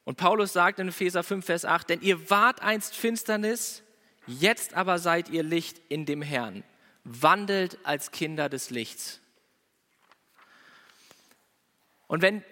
Und 0.10 0.18
Paulus 0.18 0.54
sagt 0.54 0.80
in 0.80 0.88
Epheser 0.88 1.24
5, 1.24 1.46
Vers 1.46 1.66
8, 1.66 1.90
denn 1.92 2.02
ihr 2.02 2.32
wart 2.32 2.62
einst 2.62 2.96
Finsternis, 2.96 3.84
jetzt 4.26 4.74
aber 4.74 4.98
seid 4.98 5.30
ihr 5.30 5.44
Licht 5.44 5.80
in 5.88 6.08
dem 6.08 6.24
Herrn. 6.24 6.64
Wandelt 7.04 7.78
als 7.84 8.12
Kinder 8.12 8.50
des 8.50 8.72
Lichts. 8.72 9.22
Und 12.08 12.24
wenn, 12.24 12.44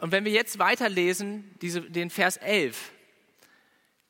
und 0.00 0.10
wenn 0.10 0.24
wir 0.24 0.32
jetzt 0.32 0.58
weiterlesen, 0.58 1.54
diese, 1.62 1.80
den 1.80 2.10
Vers 2.10 2.38
11, 2.38 2.90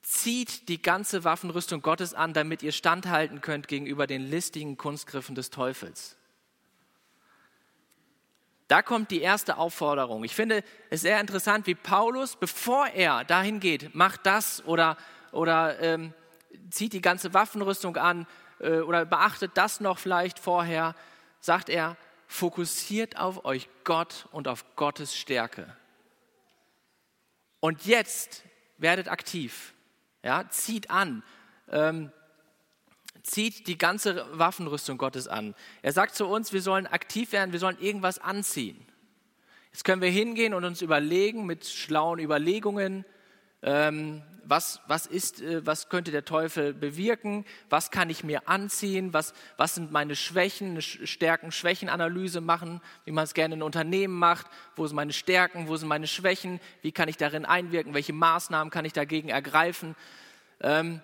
zieht 0.06 0.68
die 0.68 0.80
ganze 0.80 1.24
Waffenrüstung 1.24 1.82
Gottes 1.82 2.14
an, 2.14 2.32
damit 2.32 2.62
ihr 2.62 2.70
standhalten 2.70 3.40
könnt 3.40 3.66
gegenüber 3.66 4.06
den 4.06 4.22
listigen 4.22 4.76
Kunstgriffen 4.76 5.34
des 5.34 5.50
Teufels. 5.50 6.16
Da 8.68 8.82
kommt 8.82 9.10
die 9.10 9.20
erste 9.20 9.56
Aufforderung. 9.56 10.22
Ich 10.22 10.36
finde 10.36 10.62
es 10.90 11.00
sehr 11.00 11.20
interessant, 11.20 11.66
wie 11.66 11.74
Paulus, 11.74 12.36
bevor 12.36 12.86
er 12.86 13.24
dahin 13.24 13.58
geht, 13.58 13.96
macht 13.96 14.26
das 14.26 14.64
oder, 14.64 14.96
oder 15.32 15.80
ähm, 15.80 16.14
zieht 16.70 16.92
die 16.92 17.00
ganze 17.00 17.34
Waffenrüstung 17.34 17.96
an 17.96 18.28
äh, 18.60 18.78
oder 18.78 19.04
beachtet 19.06 19.52
das 19.54 19.80
noch 19.80 19.98
vielleicht 19.98 20.38
vorher, 20.38 20.94
sagt 21.40 21.68
er, 21.68 21.96
fokussiert 22.28 23.18
auf 23.18 23.44
euch 23.44 23.68
Gott 23.82 24.28
und 24.30 24.46
auf 24.46 24.64
Gottes 24.76 25.16
Stärke. 25.16 25.76
Und 27.58 27.86
jetzt 27.86 28.44
werdet 28.78 29.08
aktiv. 29.08 29.72
Ja, 30.26 30.44
zieht 30.50 30.90
an. 30.90 31.22
Ähm, 31.70 32.10
zieht 33.22 33.68
die 33.68 33.78
ganze 33.78 34.26
Waffenrüstung 34.36 34.98
Gottes 34.98 35.28
an. 35.28 35.54
Er 35.82 35.92
sagt 35.92 36.16
zu 36.16 36.26
uns, 36.26 36.52
wir 36.52 36.62
sollen 36.62 36.88
aktiv 36.88 37.30
werden, 37.30 37.52
wir 37.52 37.60
sollen 37.60 37.78
irgendwas 37.78 38.18
anziehen. 38.18 38.84
Jetzt 39.70 39.84
können 39.84 40.02
wir 40.02 40.10
hingehen 40.10 40.52
und 40.52 40.64
uns 40.64 40.82
überlegen 40.82 41.46
mit 41.46 41.64
schlauen 41.64 42.18
Überlegungen, 42.18 43.04
ähm, 43.62 44.20
was, 44.48 44.80
was, 44.86 45.06
ist, 45.06 45.40
äh, 45.40 45.64
was 45.66 45.88
könnte 45.88 46.10
der 46.10 46.24
Teufel 46.24 46.72
bewirken, 46.72 47.44
was 47.68 47.90
kann 47.90 48.10
ich 48.10 48.24
mir 48.24 48.48
anziehen, 48.48 49.12
was, 49.12 49.34
was 49.56 49.74
sind 49.74 49.92
meine 49.92 50.16
Schwächen, 50.16 50.70
eine 50.70 50.82
Stärken, 50.82 51.52
Schwächenanalyse 51.52 52.40
machen, 52.40 52.80
wie 53.04 53.12
man 53.12 53.24
es 53.24 53.34
gerne 53.34 53.54
in 53.54 53.62
Unternehmen 53.62 54.14
macht, 54.14 54.46
wo 54.76 54.86
sind 54.86 54.96
meine 54.96 55.12
Stärken, 55.12 55.68
wo 55.68 55.76
sind 55.76 55.88
meine 55.88 56.06
Schwächen, 56.06 56.60
wie 56.82 56.92
kann 56.92 57.08
ich 57.08 57.16
darin 57.16 57.44
einwirken, 57.44 57.94
welche 57.94 58.12
Maßnahmen 58.12 58.70
kann 58.70 58.84
ich 58.84 58.92
dagegen 58.92 59.28
ergreifen. 59.28 59.96
Ähm, 60.60 61.00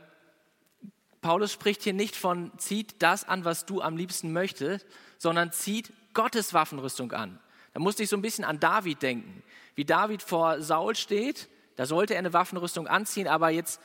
Paulus 1.21 1.53
spricht 1.53 1.83
hier 1.83 1.93
nicht 1.93 2.17
von, 2.17 2.51
zieht 2.59 3.01
das 3.03 3.27
an, 3.29 3.45
was 3.45 3.65
du 3.65 3.81
am 3.81 3.97
liebsten 3.97 4.33
möchtest, 4.33 4.87
sondern 5.19 5.53
zieht 5.53 5.93
Gottes 6.15 6.53
Waffenrüstung 6.53 7.13
an. 7.13 7.39
Da 7.73 7.81
musste 7.81 8.03
ich 8.03 8.09
so 8.09 8.17
ein 8.17 8.23
bisschen 8.23 8.45
an 8.45 8.61
David 8.61 9.03
denken. 9.03 9.43
Wie 9.75 9.85
David 9.85 10.23
vor 10.23 10.61
Saul 10.61 10.95
steht, 10.95 11.49
da 11.83 11.87
sollte 11.87 12.15
er 12.15 12.21
eine 12.21 12.33
Waffenrüstung 12.33 12.87
anziehen, 12.87 13.27
aber 13.27 13.51
jetzt, 13.51 13.81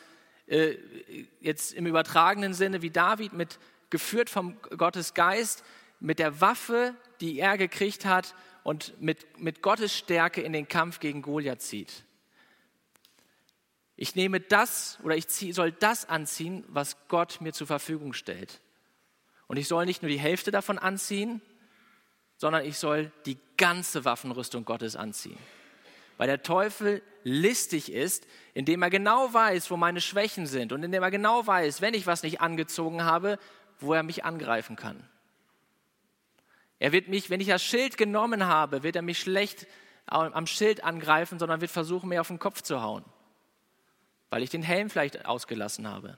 äh, 0.45 0.75
jetzt 1.39 1.73
im 1.73 1.87
übertragenen 1.87 2.53
Sinne, 2.53 2.83
wie 2.83 2.91
David 2.91 3.33
mit, 3.33 3.57
geführt 3.89 4.29
vom 4.29 4.61
Gottes 4.61 5.15
Geist, 5.15 5.63
mit 5.99 6.19
der 6.19 6.39
Waffe, 6.39 6.93
die 7.21 7.39
er 7.39 7.57
gekriegt 7.57 8.05
hat 8.05 8.35
und 8.61 9.01
mit, 9.01 9.39
mit 9.39 9.63
Gottes 9.63 9.97
Stärke 9.97 10.41
in 10.41 10.53
den 10.53 10.67
Kampf 10.67 10.99
gegen 10.99 11.23
Goliath 11.23 11.63
zieht. 11.63 12.03
Ich 13.95 14.13
nehme 14.13 14.41
das 14.41 14.99
oder 15.01 15.15
ich 15.15 15.27
zieh, 15.27 15.51
soll 15.51 15.71
das 15.71 16.07
anziehen, 16.07 16.65
was 16.67 16.97
Gott 17.07 17.41
mir 17.41 17.51
zur 17.51 17.65
Verfügung 17.65 18.13
stellt. 18.13 18.61
Und 19.47 19.57
ich 19.57 19.67
soll 19.67 19.87
nicht 19.87 20.03
nur 20.03 20.11
die 20.11 20.19
Hälfte 20.19 20.51
davon 20.51 20.77
anziehen, 20.77 21.41
sondern 22.35 22.63
ich 22.63 22.77
soll 22.77 23.11
die 23.25 23.39
ganze 23.57 24.05
Waffenrüstung 24.05 24.65
Gottes 24.65 24.95
anziehen. 24.95 25.39
Weil 26.17 26.27
der 26.27 26.43
Teufel 26.43 27.01
listig 27.23 27.91
ist, 27.91 28.27
indem 28.53 28.81
er 28.81 28.89
genau 28.89 29.33
weiß, 29.33 29.69
wo 29.69 29.77
meine 29.77 30.01
Schwächen 30.01 30.47
sind 30.47 30.73
und 30.73 30.83
indem 30.83 31.03
er 31.03 31.11
genau 31.11 31.45
weiß, 31.45 31.81
wenn 31.81 31.93
ich 31.93 32.07
was 32.07 32.23
nicht 32.23 32.41
angezogen 32.41 33.03
habe, 33.03 33.37
wo 33.79 33.93
er 33.93 34.03
mich 34.03 34.25
angreifen 34.25 34.75
kann. 34.75 35.07
Er 36.79 36.91
wird 36.91 37.07
mich, 37.07 37.29
wenn 37.29 37.41
ich 37.41 37.47
das 37.47 37.63
Schild 37.63 37.97
genommen 37.97 38.45
habe, 38.45 38.83
wird 38.83 38.95
er 38.95 39.01
mich 39.01 39.19
schlecht 39.19 39.67
am 40.05 40.47
Schild 40.47 40.83
angreifen, 40.83 41.37
sondern 41.37 41.61
wird 41.61 41.71
versuchen, 41.71 42.09
mir 42.09 42.21
auf 42.21 42.27
den 42.27 42.39
Kopf 42.39 42.61
zu 42.61 42.81
hauen 42.81 43.03
weil 44.29 44.43
ich 44.43 44.49
den 44.49 44.63
Helm 44.63 44.89
vielleicht 44.89 45.25
ausgelassen 45.25 45.87
habe. 45.87 46.17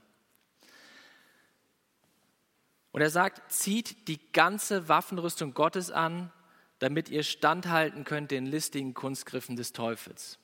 Und 2.92 3.00
er 3.00 3.10
sagt, 3.10 3.52
zieht 3.52 4.08
die 4.08 4.32
ganze 4.32 4.88
Waffenrüstung 4.88 5.54
Gottes 5.54 5.90
an, 5.90 6.32
damit 6.80 7.08
ihr 7.08 7.22
standhalten 7.22 8.04
könnt 8.04 8.30
den 8.30 8.46
listigen 8.46 8.94
Kunstgriffen 8.94 9.54
des 9.54 9.72
Teufels. 9.72 10.38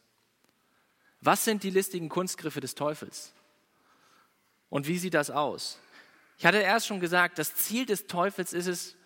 Was 1.21 1.45
sind 1.45 1.62
die 1.64 1.71
listigen 1.71 2.09
Kunstgriffe 2.09 2.61
des 2.61 2.75
Teufels? 2.75 3.33
Und 4.69 4.87
wie 4.87 4.99
sieht 4.99 5.14
das 5.14 5.31
aus? 5.31 5.78
Ich 6.38 6.47
hatte 6.47 6.59
erst 6.59 6.87
schon 6.87 7.00
gesagt, 7.00 7.38
das 7.38 7.55
Ziel 7.55 7.87
des 7.87 8.07
Teufels 8.07 8.52
ist 8.52 8.66
es, 8.66 8.97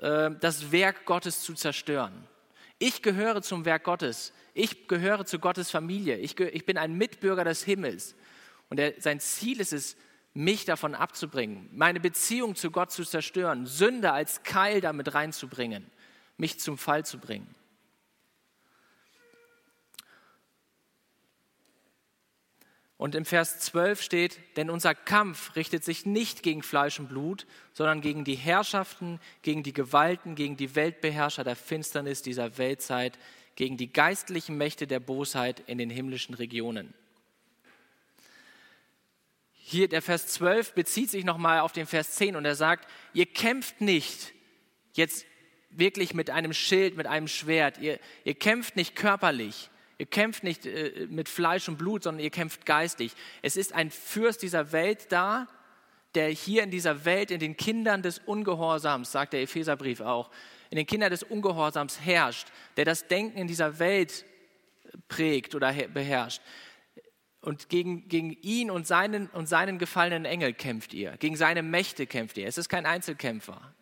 äh, 0.00 0.30
das 0.40 0.72
Werk 0.72 1.04
Gottes 1.04 1.42
zu 1.42 1.54
zerstören. 1.54 2.26
Ich 2.78 3.02
gehöre 3.02 3.42
zum 3.42 3.64
Werk 3.64 3.84
Gottes. 3.84 4.32
Ich 4.54 4.86
gehöre 4.86 5.26
zu 5.26 5.38
Gottes 5.38 5.70
Familie. 5.70 6.18
Ich, 6.18 6.38
ich 6.38 6.64
bin 6.64 6.78
ein 6.78 6.94
Mitbürger 6.94 7.44
des 7.44 7.64
Himmels. 7.64 8.14
Und 8.68 8.78
er, 8.78 8.94
sein 9.00 9.18
Ziel 9.18 9.60
ist 9.60 9.72
es, 9.72 9.96
mich 10.34 10.66
davon 10.66 10.94
abzubringen, 10.94 11.70
meine 11.72 11.98
Beziehung 11.98 12.56
zu 12.56 12.70
Gott 12.70 12.92
zu 12.92 13.04
zerstören, 13.04 13.64
Sünde 13.64 14.12
als 14.12 14.42
Keil 14.42 14.82
damit 14.82 15.14
reinzubringen, 15.14 15.90
mich 16.36 16.60
zum 16.60 16.78
Fall 16.78 17.04
zu 17.04 17.18
bringen. 17.18 17.54
Und 22.98 23.14
im 23.14 23.26
Vers 23.26 23.58
12 23.60 24.00
steht, 24.00 24.40
denn 24.56 24.70
unser 24.70 24.94
Kampf 24.94 25.54
richtet 25.54 25.84
sich 25.84 26.06
nicht 26.06 26.42
gegen 26.42 26.62
Fleisch 26.62 26.98
und 26.98 27.08
Blut, 27.08 27.46
sondern 27.74 28.00
gegen 28.00 28.24
die 28.24 28.36
Herrschaften, 28.36 29.20
gegen 29.42 29.62
die 29.62 29.74
Gewalten, 29.74 30.34
gegen 30.34 30.56
die 30.56 30.74
Weltbeherrscher 30.74 31.44
der 31.44 31.56
Finsternis 31.56 32.22
dieser 32.22 32.56
Weltzeit, 32.56 33.18
gegen 33.54 33.76
die 33.76 33.92
geistlichen 33.92 34.56
Mächte 34.56 34.86
der 34.86 35.00
Bosheit 35.00 35.62
in 35.66 35.76
den 35.76 35.90
himmlischen 35.90 36.34
Regionen. 36.34 36.94
Hier 39.52 39.88
der 39.88 40.00
Vers 40.00 40.28
12 40.28 40.72
bezieht 40.74 41.10
sich 41.10 41.24
nochmal 41.24 41.60
auf 41.60 41.72
den 41.72 41.86
Vers 41.86 42.12
10 42.12 42.36
und 42.36 42.44
er 42.44 42.54
sagt, 42.54 42.88
ihr 43.12 43.26
kämpft 43.26 43.80
nicht 43.80 44.32
jetzt 44.94 45.26
wirklich 45.70 46.14
mit 46.14 46.30
einem 46.30 46.52
Schild, 46.52 46.96
mit 46.96 47.06
einem 47.06 47.28
Schwert, 47.28 47.78
ihr, 47.78 47.98
ihr 48.24 48.34
kämpft 48.34 48.76
nicht 48.76 48.96
körperlich, 48.96 49.70
Ihr 49.98 50.06
kämpft 50.06 50.44
nicht 50.44 50.66
äh, 50.66 51.06
mit 51.08 51.28
Fleisch 51.28 51.68
und 51.68 51.78
Blut, 51.78 52.02
sondern 52.02 52.22
ihr 52.22 52.30
kämpft 52.30 52.66
geistlich. 52.66 53.12
Es 53.42 53.56
ist 53.56 53.72
ein 53.72 53.90
Fürst 53.90 54.42
dieser 54.42 54.72
Welt 54.72 55.10
da, 55.10 55.48
der 56.14 56.28
hier 56.28 56.62
in 56.62 56.70
dieser 56.70 57.04
Welt, 57.04 57.30
in 57.30 57.40
den 57.40 57.56
Kindern 57.56 58.02
des 58.02 58.18
Ungehorsams, 58.18 59.12
sagt 59.12 59.32
der 59.32 59.42
Epheserbrief 59.42 60.00
auch, 60.00 60.30
in 60.70 60.76
den 60.76 60.86
Kindern 60.86 61.10
des 61.10 61.22
Ungehorsams 61.22 62.00
herrscht, 62.00 62.48
der 62.76 62.84
das 62.84 63.08
Denken 63.08 63.38
in 63.38 63.46
dieser 63.46 63.78
Welt 63.78 64.24
prägt 65.08 65.54
oder 65.54 65.72
beherrscht. 65.72 66.42
Und 67.40 67.68
gegen, 67.68 68.08
gegen 68.08 68.32
ihn 68.32 68.70
und 68.70 68.86
seinen, 68.86 69.28
und 69.28 69.46
seinen 69.46 69.78
gefallenen 69.78 70.24
Engel 70.24 70.52
kämpft 70.52 70.92
ihr. 70.94 71.16
Gegen 71.18 71.36
seine 71.36 71.62
Mächte 71.62 72.06
kämpft 72.06 72.38
ihr. 72.38 72.48
Es 72.48 72.58
ist 72.58 72.68
kein 72.68 72.86
Einzelkämpfer. 72.86 73.74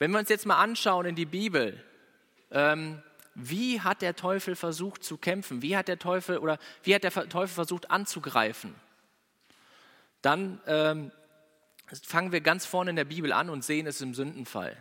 Wenn 0.00 0.12
wir 0.12 0.18
uns 0.18 0.30
jetzt 0.30 0.46
mal 0.46 0.56
anschauen 0.56 1.04
in 1.04 1.14
die 1.14 1.26
Bibel, 1.26 1.78
ähm, 2.50 3.02
wie 3.34 3.82
hat 3.82 4.00
der 4.00 4.16
Teufel 4.16 4.56
versucht 4.56 5.04
zu 5.04 5.18
kämpfen? 5.18 5.60
Wie 5.60 5.76
hat 5.76 5.88
der 5.88 5.98
Teufel 5.98 6.38
oder 6.38 6.58
wie 6.82 6.94
hat 6.94 7.04
der 7.04 7.12
Teufel 7.12 7.54
versucht 7.54 7.90
anzugreifen? 7.90 8.74
Dann 10.22 10.58
ähm, 10.66 11.12
fangen 12.02 12.32
wir 12.32 12.40
ganz 12.40 12.64
vorne 12.64 12.90
in 12.90 12.96
der 12.96 13.04
Bibel 13.04 13.30
an 13.30 13.50
und 13.50 13.62
sehen 13.62 13.86
es 13.86 14.00
im 14.00 14.14
Sündenfall. 14.14 14.74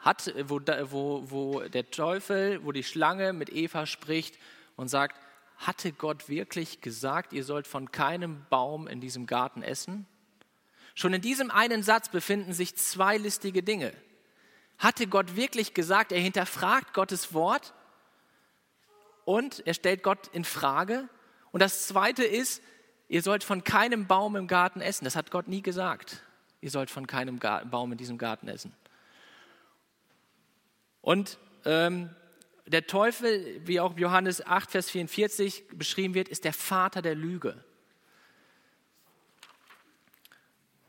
Hat, 0.00 0.34
wo, 0.48 0.60
wo, 0.90 1.30
wo 1.30 1.60
der 1.60 1.88
Teufel, 1.92 2.64
wo 2.64 2.72
die 2.72 2.82
Schlange 2.82 3.32
mit 3.32 3.50
Eva 3.50 3.86
spricht 3.86 4.36
und 4.74 4.88
sagt, 4.88 5.16
hatte 5.58 5.92
Gott 5.92 6.28
wirklich 6.28 6.80
gesagt, 6.80 7.32
ihr 7.32 7.44
sollt 7.44 7.68
von 7.68 7.92
keinem 7.92 8.44
Baum 8.50 8.88
in 8.88 9.00
diesem 9.00 9.26
Garten 9.26 9.62
essen? 9.62 10.08
Schon 10.94 11.14
in 11.14 11.20
diesem 11.20 11.50
einen 11.50 11.82
Satz 11.82 12.08
befinden 12.08 12.52
sich 12.52 12.76
zwei 12.76 13.16
listige 13.16 13.62
Dinge. 13.62 13.92
Hatte 14.78 15.06
Gott 15.06 15.36
wirklich 15.36 15.74
gesagt? 15.74 16.12
Er 16.12 16.20
hinterfragt 16.20 16.92
Gottes 16.92 17.32
Wort 17.32 17.72
und 19.24 19.66
er 19.66 19.74
stellt 19.74 20.02
Gott 20.02 20.28
in 20.32 20.44
Frage. 20.44 21.08
Und 21.50 21.60
das 21.60 21.86
Zweite 21.86 22.24
ist, 22.24 22.62
ihr 23.08 23.22
sollt 23.22 23.44
von 23.44 23.64
keinem 23.64 24.06
Baum 24.06 24.36
im 24.36 24.48
Garten 24.48 24.80
essen. 24.80 25.04
Das 25.04 25.16
hat 25.16 25.30
Gott 25.30 25.48
nie 25.48 25.62
gesagt. 25.62 26.22
Ihr 26.60 26.70
sollt 26.70 26.90
von 26.90 27.06
keinem 27.06 27.38
Baum 27.38 27.92
in 27.92 27.98
diesem 27.98 28.18
Garten 28.18 28.48
essen. 28.48 28.74
Und 31.00 31.38
ähm, 31.64 32.10
der 32.66 32.86
Teufel, 32.86 33.60
wie 33.66 33.80
auch 33.80 33.96
Johannes 33.98 34.44
8, 34.46 34.70
Vers 34.70 34.90
44 34.90 35.64
beschrieben 35.72 36.14
wird, 36.14 36.28
ist 36.28 36.44
der 36.44 36.52
Vater 36.52 37.02
der 37.02 37.14
Lüge. 37.14 37.62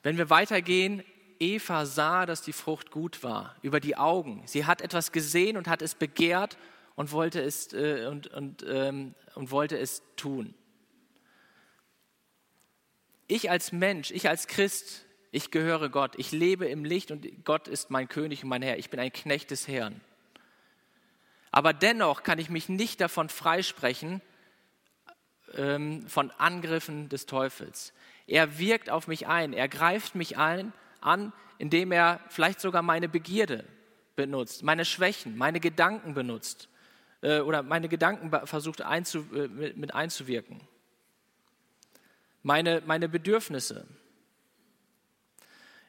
Wenn 0.03 0.17
wir 0.17 0.29
weitergehen, 0.29 1.03
Eva 1.39 1.85
sah, 1.85 2.25
dass 2.25 2.41
die 2.41 2.53
Frucht 2.53 2.91
gut 2.91 3.23
war, 3.23 3.55
über 3.61 3.79
die 3.79 3.97
Augen. 3.97 4.43
Sie 4.45 4.65
hat 4.65 4.81
etwas 4.81 5.11
gesehen 5.11 5.57
und 5.57 5.67
hat 5.67 5.81
es 5.81 5.95
begehrt 5.95 6.57
und 6.95 7.11
wollte 7.11 7.41
es, 7.41 7.73
äh, 7.73 8.07
und, 8.09 8.27
und, 8.27 8.65
ähm, 8.67 9.15
und 9.35 9.49
wollte 9.51 9.77
es 9.77 10.03
tun. 10.15 10.53
Ich 13.27 13.49
als 13.49 13.71
Mensch, 13.71 14.11
ich 14.11 14.29
als 14.29 14.47
Christ, 14.47 15.05
ich 15.31 15.49
gehöre 15.49 15.89
Gott. 15.89 16.13
Ich 16.17 16.31
lebe 16.31 16.67
im 16.67 16.85
Licht 16.85 17.09
und 17.09 17.27
Gott 17.43 17.67
ist 17.67 17.89
mein 17.89 18.07
König 18.07 18.43
und 18.43 18.49
mein 18.49 18.61
Herr. 18.61 18.77
Ich 18.77 18.89
bin 18.89 18.99
ein 18.99 19.11
Knecht 19.11 19.49
des 19.51 19.67
Herrn. 19.67 20.01
Aber 21.49 21.73
dennoch 21.73 22.23
kann 22.23 22.39
ich 22.39 22.49
mich 22.49 22.69
nicht 22.69 23.01
davon 23.01 23.29
freisprechen, 23.29 24.21
ähm, 25.55 26.07
von 26.07 26.31
Angriffen 26.31 27.09
des 27.09 27.25
Teufels. 27.25 27.93
Er 28.27 28.57
wirkt 28.57 28.89
auf 28.89 29.07
mich 29.07 29.27
ein, 29.27 29.53
er 29.53 29.67
greift 29.67 30.15
mich 30.15 30.37
ein 30.37 30.73
an, 31.01 31.33
indem 31.57 31.91
er 31.91 32.19
vielleicht 32.29 32.59
sogar 32.59 32.81
meine 32.81 33.09
Begierde 33.09 33.65
benutzt, 34.15 34.63
meine 34.63 34.85
Schwächen, 34.85 35.37
meine 35.37 35.59
Gedanken 35.59 36.13
benutzt 36.13 36.69
äh, 37.21 37.39
oder 37.39 37.63
meine 37.63 37.89
Gedanken 37.89 38.31
versucht 38.45 38.81
einzu, 38.81 39.25
äh, 39.33 39.47
mit, 39.47 39.93
einzuwirken. 39.93 40.61
Meine, 42.43 42.81
meine 42.85 43.09
Bedürfnisse. 43.09 43.87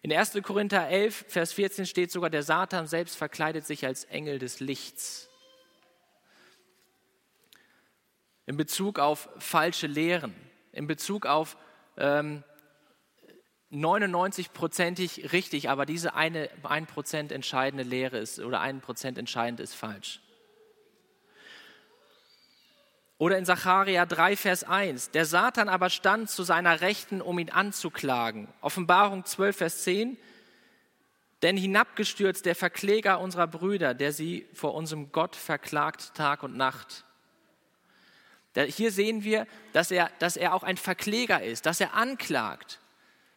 In 0.03 0.13
1. 0.13 0.39
Korinther 0.43 0.89
11, 0.89 1.25
Vers 1.29 1.53
14 1.53 1.87
steht 1.87 2.13
sogar, 2.13 2.31
der 2.31 2.43
Satan 2.43 2.87
selbst 2.87 3.17
verkleidet 3.17 3.67
sich 3.67 3.87
als 3.87 4.05
Engel 4.05 4.39
des 4.39 4.61
Lichts. 4.61 5.29
In 8.47 8.57
Bezug 8.57 8.99
auf 8.99 9.29
falsche 9.39 9.87
Lehren, 9.87 10.35
in 10.73 10.87
Bezug 10.87 11.25
auf 11.25 11.57
ähm, 11.97 12.43
99-prozentig 13.73 15.33
richtig, 15.33 15.69
aber 15.69 15.87
diese 15.87 16.15
eine 16.15 16.49
1% 16.63 17.33
entscheidende 17.33 17.85
Lehre 17.85 18.19
ist 18.19 18.39
oder 18.39 18.61
1% 18.61 19.19
entscheidend 19.19 19.61
ist 19.61 19.75
falsch. 19.75 20.21
Oder 23.17 23.39
in 23.39 23.45
Sacharja 23.45 24.07
3, 24.07 24.37
Vers 24.37 24.65
1. 24.65 25.11
Der 25.13 25.25
Satan 25.25 25.69
aber 25.69 25.89
stand 25.89 26.31
zu 26.31 26.43
seiner 26.43 26.81
Rechten, 26.81 27.21
um 27.21 27.39
ihn 27.39 27.51
anzuklagen. 27.51 28.49
Offenbarung 28.61 29.25
12, 29.25 29.57
Vers 29.57 29.83
10. 29.85 30.19
Denn 31.43 31.57
hinabgestürzt 31.57 32.45
der 32.47 32.55
Verkläger 32.55 33.21
unserer 33.21 33.47
Brüder, 33.47 33.95
der 33.95 34.13
sie 34.13 34.49
vor 34.53 34.75
unserem 34.75 35.13
Gott 35.13 35.37
verklagt 35.37 36.15
Tag 36.15 36.43
und 36.43 36.57
Nacht. 36.57 37.05
Hier 38.55 38.93
sehen 38.93 39.25
wir, 39.25 39.47
dass 39.73 39.91
er, 39.91 40.11
dass 40.19 40.37
er 40.37 40.55
auch 40.55 40.63
ein 40.63 40.77
Verkläger 40.77 41.43
ist, 41.43 41.67
dass 41.67 41.81
er 41.81 41.95
anklagt. 41.95 42.81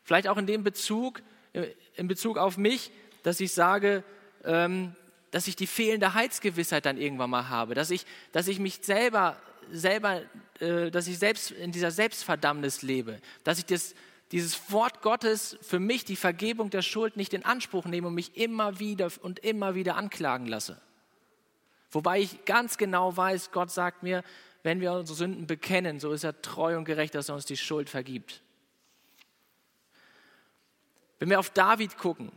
Vielleicht 0.03 0.27
auch 0.27 0.37
in 0.37 0.45
dem 0.45 0.63
Bezug, 0.63 1.21
äh, 1.53 1.67
in 1.95 2.07
Bezug 2.07 2.37
auf 2.37 2.57
mich, 2.57 2.91
dass 3.23 3.39
ich 3.39 3.51
sage, 3.51 4.03
ähm, 4.45 4.95
dass 5.31 5.47
ich 5.47 5.55
die 5.55 5.67
fehlende 5.67 6.13
Heilsgewissheit 6.13 6.85
dann 6.85 6.97
irgendwann 6.97 7.29
mal 7.29 7.49
habe, 7.49 7.73
dass 7.73 7.89
ich, 7.89 8.05
dass 8.31 8.47
ich 8.47 8.59
mich 8.59 8.79
selber, 8.83 9.37
selber, 9.71 10.21
äh, 10.59 10.91
dass 10.91 11.07
ich 11.07 11.17
selbst 11.19 11.51
in 11.51 11.71
dieser 11.71 11.91
Selbstverdammnis 11.91 12.83
lebe, 12.83 13.19
dass 13.43 13.57
ich 13.57 13.65
das, 13.65 13.95
dieses 14.31 14.71
Wort 14.71 15.01
Gottes 15.01 15.57
für 15.61 15.79
mich, 15.79 16.05
die 16.05 16.15
Vergebung 16.15 16.69
der 16.69 16.81
Schuld 16.81 17.17
nicht 17.17 17.33
in 17.33 17.43
Anspruch 17.43 17.85
nehme 17.85 18.07
und 18.07 18.15
mich 18.15 18.37
immer 18.37 18.79
wieder 18.79 19.09
und 19.21 19.39
immer 19.39 19.75
wieder 19.75 19.95
anklagen 19.95 20.45
lasse. 20.45 20.79
Wobei 21.91 22.19
ich 22.19 22.45
ganz 22.45 22.77
genau 22.77 23.15
weiß, 23.15 23.51
Gott 23.51 23.71
sagt 23.71 24.03
mir, 24.03 24.23
wenn 24.67 24.81
wir 24.81 24.91
unsere 24.91 25.15
Sünden 25.15 25.47
bekennen, 25.47 26.01
so 26.01 26.11
ist 26.11 26.25
er 26.25 26.41
treu 26.41 26.77
und 26.77 26.83
gerecht, 26.83 27.15
dass 27.15 27.29
er 27.29 27.35
uns 27.35 27.45
die 27.45 27.55
Schuld 27.55 27.89
vergibt. 27.89 28.41
Wenn 31.19 31.29
wir 31.29 31.39
auf 31.39 31.49
David 31.49 31.97
gucken, 31.97 32.33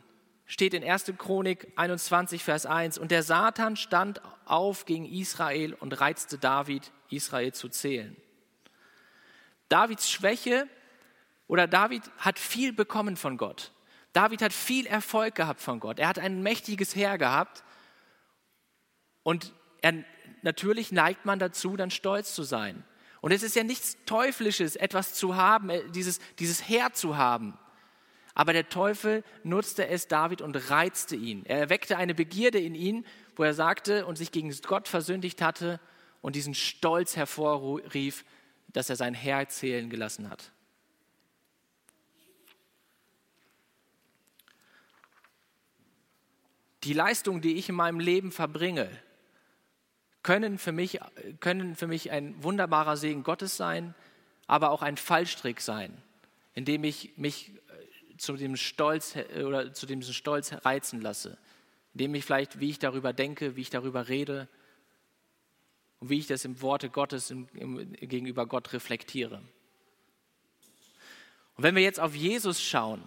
steht 0.46 0.72
in 0.72 0.84
1. 0.84 1.12
Chronik 1.18 1.66
21, 1.74 2.44
Vers 2.44 2.66
1, 2.66 2.98
und 2.98 3.10
der 3.10 3.24
Satan 3.24 3.74
stand 3.74 4.20
auf 4.44 4.84
gegen 4.84 5.06
Israel 5.06 5.74
und 5.74 6.00
reizte 6.00 6.38
David, 6.38 6.92
Israel 7.08 7.52
zu 7.52 7.68
zählen. 7.68 8.16
Davids 9.68 10.08
Schwäche 10.08 10.68
oder 11.48 11.66
David 11.66 12.04
hat 12.18 12.38
viel 12.38 12.72
bekommen 12.72 13.16
von 13.16 13.38
Gott. 13.38 13.72
David 14.12 14.40
hat 14.40 14.52
viel 14.52 14.86
Erfolg 14.86 15.34
gehabt 15.34 15.60
von 15.60 15.80
Gott. 15.80 15.98
Er 15.98 16.06
hat 16.06 16.20
ein 16.20 16.44
mächtiges 16.44 16.94
Heer 16.94 17.18
gehabt 17.18 17.64
und 19.24 19.52
er, 19.82 20.04
natürlich 20.42 20.92
neigt 20.92 21.24
man 21.24 21.38
dazu, 21.38 21.76
dann 21.76 21.90
stolz 21.90 22.34
zu 22.34 22.42
sein. 22.42 22.84
Und 23.20 23.32
es 23.32 23.42
ist 23.42 23.56
ja 23.56 23.64
nichts 23.64 23.98
Teuflisches, 24.06 24.76
etwas 24.76 25.14
zu 25.14 25.36
haben, 25.36 25.70
äh, 25.70 25.82
dieses, 25.90 26.20
dieses 26.38 26.68
Heer 26.68 26.92
zu 26.92 27.16
haben. 27.16 27.58
Aber 28.34 28.52
der 28.52 28.68
Teufel 28.68 29.24
nutzte 29.42 29.88
es 29.88 30.08
David 30.08 30.40
und 30.40 30.70
reizte 30.70 31.16
ihn. 31.16 31.44
Er 31.46 31.58
erweckte 31.58 31.96
eine 31.98 32.14
Begierde 32.14 32.58
in 32.58 32.74
ihn, 32.74 33.04
wo 33.36 33.42
er 33.42 33.54
sagte 33.54 34.06
und 34.06 34.16
sich 34.16 34.32
gegen 34.32 34.54
Gott 34.62 34.88
versündigt 34.88 35.42
hatte 35.42 35.80
und 36.22 36.36
diesen 36.36 36.54
Stolz 36.54 37.16
hervorrief, 37.16 38.24
dass 38.68 38.88
er 38.88 38.96
sein 38.96 39.14
Herr 39.14 39.48
zählen 39.48 39.90
gelassen 39.90 40.30
hat. 40.30 40.52
Die 46.84 46.92
Leistung, 46.94 47.42
die 47.42 47.56
ich 47.56 47.68
in 47.68 47.74
meinem 47.74 48.00
Leben 48.00 48.32
verbringe, 48.32 48.88
können 50.22 50.58
für 50.58 50.72
mich, 50.72 51.00
können 51.40 51.76
für 51.76 51.86
mich 51.86 52.10
ein 52.10 52.42
wunderbarer 52.42 52.96
Segen 52.96 53.22
Gottes 53.22 53.56
sein, 53.56 53.94
aber 54.46 54.70
auch 54.70 54.82
ein 54.82 54.96
Fallstrick 54.96 55.60
sein, 55.60 55.96
indem 56.54 56.84
ich 56.84 57.16
mich 57.16 57.50
äh, 57.50 58.16
zu 58.16 58.36
dem 58.36 58.56
Stolz 58.56 59.16
äh, 59.16 59.44
oder 59.44 59.72
zu 59.72 59.86
dem 59.86 60.02
Stolz 60.02 60.52
reizen 60.64 61.00
lasse, 61.00 61.38
indem 61.94 62.14
ich 62.14 62.24
vielleicht, 62.24 62.60
wie 62.60 62.70
ich 62.70 62.78
darüber 62.78 63.12
denke, 63.12 63.56
wie 63.56 63.62
ich 63.62 63.70
darüber 63.70 64.08
rede 64.08 64.48
und 66.00 66.10
wie 66.10 66.18
ich 66.18 66.26
das 66.26 66.44
im 66.44 66.60
Worte 66.62 66.90
Gottes 66.90 67.30
im, 67.30 67.48
im, 67.54 67.92
gegenüber 67.92 68.46
Gott 68.46 68.72
reflektiere. 68.72 69.42
Und 71.56 71.64
wenn 71.64 71.74
wir 71.74 71.82
jetzt 71.82 72.00
auf 72.00 72.14
Jesus 72.14 72.62
schauen, 72.62 73.02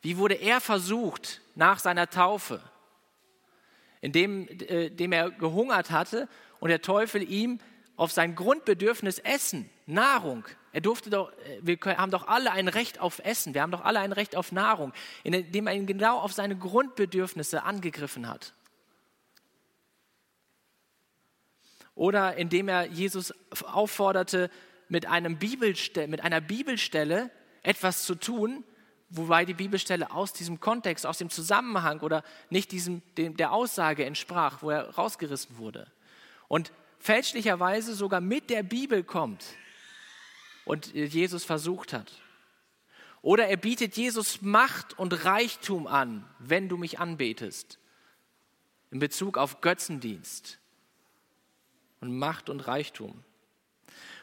wie 0.00 0.16
wurde 0.16 0.34
er 0.34 0.60
versucht 0.60 1.40
nach 1.54 1.78
seiner 1.78 2.08
Taufe? 2.08 2.62
Indem, 4.00 4.46
äh, 4.48 4.86
indem 4.86 5.12
er 5.12 5.30
gehungert 5.30 5.90
hatte 5.90 6.28
und 6.60 6.68
der 6.68 6.82
Teufel 6.82 7.22
ihm 7.22 7.60
auf 7.96 8.12
sein 8.12 8.34
Grundbedürfnis 8.34 9.18
Essen, 9.18 9.70
Nahrung, 9.86 10.44
er 10.72 10.82
durfte 10.82 11.08
doch, 11.08 11.32
äh, 11.32 11.60
wir 11.62 11.78
haben 11.96 12.10
doch 12.10 12.28
alle 12.28 12.52
ein 12.52 12.68
Recht 12.68 13.00
auf 13.00 13.20
Essen, 13.20 13.54
wir 13.54 13.62
haben 13.62 13.70
doch 13.70 13.84
alle 13.84 14.00
ein 14.00 14.12
Recht 14.12 14.36
auf 14.36 14.52
Nahrung, 14.52 14.92
indem 15.22 15.66
er 15.66 15.74
ihn 15.74 15.86
genau 15.86 16.18
auf 16.18 16.32
seine 16.32 16.56
Grundbedürfnisse 16.56 17.62
angegriffen 17.62 18.28
hat. 18.28 18.52
Oder 21.94 22.36
indem 22.36 22.68
er 22.68 22.84
Jesus 22.88 23.32
aufforderte, 23.62 24.50
mit, 24.88 25.06
einem 25.06 25.38
Bibelste 25.38 26.06
mit 26.06 26.20
einer 26.20 26.40
Bibelstelle 26.40 27.30
etwas 27.62 28.04
zu 28.04 28.14
tun, 28.14 28.62
wobei 29.08 29.46
die 29.46 29.54
Bibelstelle 29.54 30.10
aus 30.10 30.32
diesem 30.34 30.60
Kontext, 30.60 31.06
aus 31.06 31.18
dem 31.18 31.30
Zusammenhang 31.30 32.00
oder 32.00 32.22
nicht 32.50 32.70
diesem, 32.70 33.00
dem, 33.16 33.36
der 33.36 33.52
Aussage 33.52 34.04
entsprach, 34.04 34.62
wo 34.62 34.70
er 34.70 34.90
rausgerissen 34.90 35.56
wurde 35.56 35.90
und 36.48 36.72
fälschlicherweise 36.98 37.94
sogar 37.94 38.20
mit 38.20 38.50
der 38.50 38.62
Bibel 38.62 39.04
kommt 39.04 39.44
und 40.64 40.94
Jesus 40.94 41.44
versucht 41.44 41.92
hat. 41.92 42.12
Oder 43.22 43.48
er 43.48 43.56
bietet 43.56 43.96
Jesus 43.96 44.42
Macht 44.42 44.98
und 44.98 45.24
Reichtum 45.24 45.86
an, 45.86 46.28
wenn 46.38 46.68
du 46.68 46.76
mich 46.76 46.98
anbetest, 47.00 47.78
in 48.90 48.98
Bezug 48.98 49.36
auf 49.36 49.60
Götzendienst 49.60 50.58
und 52.00 52.16
Macht 52.16 52.48
und 52.48 52.60
Reichtum. 52.68 53.24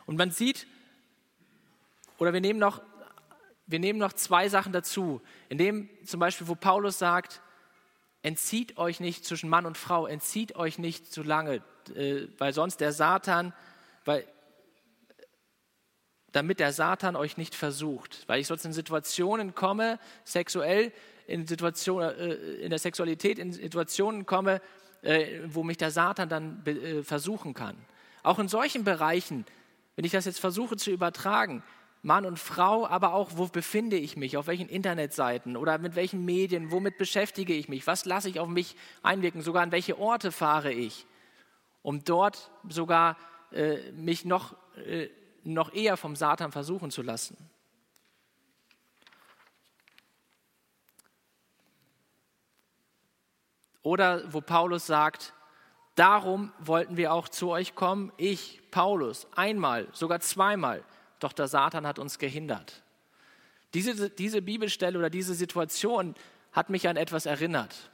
Und 0.05 0.17
man 0.17 0.31
sieht, 0.31 0.67
oder 2.17 2.33
wir 2.33 2.41
nehmen 2.41 2.59
noch, 2.59 2.81
wir 3.65 3.79
nehmen 3.79 3.99
noch 3.99 4.13
zwei 4.13 4.49
Sachen 4.49 4.73
dazu, 4.73 5.21
in 5.49 5.57
dem 5.57 5.89
zum 6.05 6.19
Beispiel, 6.19 6.47
wo 6.47 6.55
Paulus 6.55 6.99
sagt, 6.99 7.41
entzieht 8.21 8.77
euch 8.77 8.99
nicht 8.99 9.25
zwischen 9.25 9.49
Mann 9.49 9.65
und 9.65 9.77
Frau, 9.77 10.07
entzieht 10.07 10.55
euch 10.55 10.79
nicht 10.79 11.11
zu 11.11 11.23
lange, 11.23 11.61
äh, 11.91 12.27
weil 12.37 12.53
sonst 12.53 12.77
der 12.77 12.91
Satan, 12.91 13.53
weil, 14.05 14.25
damit 16.31 16.59
der 16.59 16.73
Satan 16.73 17.15
euch 17.15 17.37
nicht 17.37 17.55
versucht, 17.55 18.23
weil 18.27 18.39
ich 18.39 18.47
sonst 18.47 18.65
in 18.65 18.73
Situationen 18.73 19.55
komme, 19.55 19.99
sexuell, 20.23 20.91
in, 21.27 21.47
Situation, 21.47 22.01
äh, 22.01 22.33
in 22.33 22.69
der 22.69 22.79
Sexualität, 22.79 23.39
in 23.39 23.53
Situationen 23.53 24.25
komme, 24.25 24.61
äh, 25.01 25.39
wo 25.45 25.63
mich 25.63 25.77
der 25.77 25.91
Satan 25.91 26.29
dann 26.29 26.63
versuchen 27.03 27.53
kann. 27.53 27.75
Auch 28.23 28.39
in 28.39 28.47
solchen 28.47 28.83
Bereichen, 28.83 29.45
wenn 29.95 30.05
ich 30.05 30.11
das 30.11 30.25
jetzt 30.25 30.39
versuche 30.39 30.77
zu 30.77 30.91
übertragen, 30.91 31.63
Mann 32.05 32.25
und 32.25 32.37
Frau, 32.37 32.85
aber 32.85 33.13
auch, 33.13 33.31
wo 33.35 33.47
befinde 33.47 33.95
ich 33.95 34.17
mich, 34.17 34.35
auf 34.35 34.47
welchen 34.47 34.67
Internetseiten 34.67 35.55
oder 35.55 35.77
mit 35.77 35.95
welchen 35.95 36.25
Medien, 36.25 36.69
womit 36.69 36.97
beschäftige 36.97 37.53
ich 37.53 37.69
mich, 37.69 37.87
was 37.87 38.03
lasse 38.03 38.27
ich 38.27 38.41
auf 38.41 38.49
mich 38.49 38.75
einwirken, 39.03 39.41
sogar 39.41 39.63
an 39.63 39.71
welche 39.71 39.97
Orte 39.97 40.33
fahre 40.33 40.73
ich, 40.73 41.05
um 41.83 42.03
dort 42.03 42.49
sogar 42.67 43.17
äh, 43.51 43.91
mich 43.91 44.25
noch, 44.25 44.55
äh, 44.77 45.09
noch 45.43 45.71
eher 45.73 45.95
vom 45.97 46.15
Satan 46.15 46.51
versuchen 46.51 46.89
zu 46.89 47.03
lassen. 47.03 47.37
Oder 53.83 54.33
wo 54.33 54.41
Paulus 54.41 54.87
sagt, 54.87 55.33
darum 55.93 56.51
wollten 56.57 56.97
wir 56.97 57.13
auch 57.13 57.29
zu 57.29 57.51
euch 57.51 57.75
kommen, 57.75 58.11
ich, 58.17 58.61
Paulus, 58.71 59.27
einmal, 59.35 59.87
sogar 59.91 60.21
zweimal 60.21 60.83
doch 61.23 61.33
der 61.33 61.47
Satan 61.47 61.87
hat 61.87 61.99
uns 61.99 62.19
gehindert. 62.19 62.83
Diese, 63.73 64.09
diese 64.09 64.41
Bibelstelle 64.41 64.99
oder 64.99 65.09
diese 65.09 65.33
Situation 65.33 66.15
hat 66.51 66.69
mich 66.69 66.87
an 66.87 66.97
etwas 66.97 67.25
erinnert. 67.25 67.91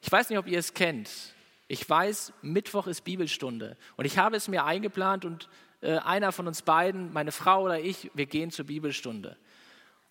Ich 0.00 0.10
weiß 0.10 0.30
nicht, 0.30 0.38
ob 0.38 0.46
ihr 0.46 0.58
es 0.58 0.74
kennt. 0.74 1.10
Ich 1.72 1.88
weiß, 1.88 2.32
Mittwoch 2.42 2.88
ist 2.88 3.04
Bibelstunde 3.04 3.76
und 3.96 4.04
ich 4.04 4.18
habe 4.18 4.34
es 4.34 4.48
mir 4.48 4.64
eingeplant 4.64 5.24
und 5.24 5.48
äh, 5.82 5.98
einer 5.98 6.32
von 6.32 6.48
uns 6.48 6.62
beiden, 6.62 7.12
meine 7.12 7.30
Frau 7.30 7.62
oder 7.62 7.78
ich, 7.78 8.10
wir 8.12 8.26
gehen 8.26 8.50
zur 8.50 8.66
Bibelstunde. 8.66 9.36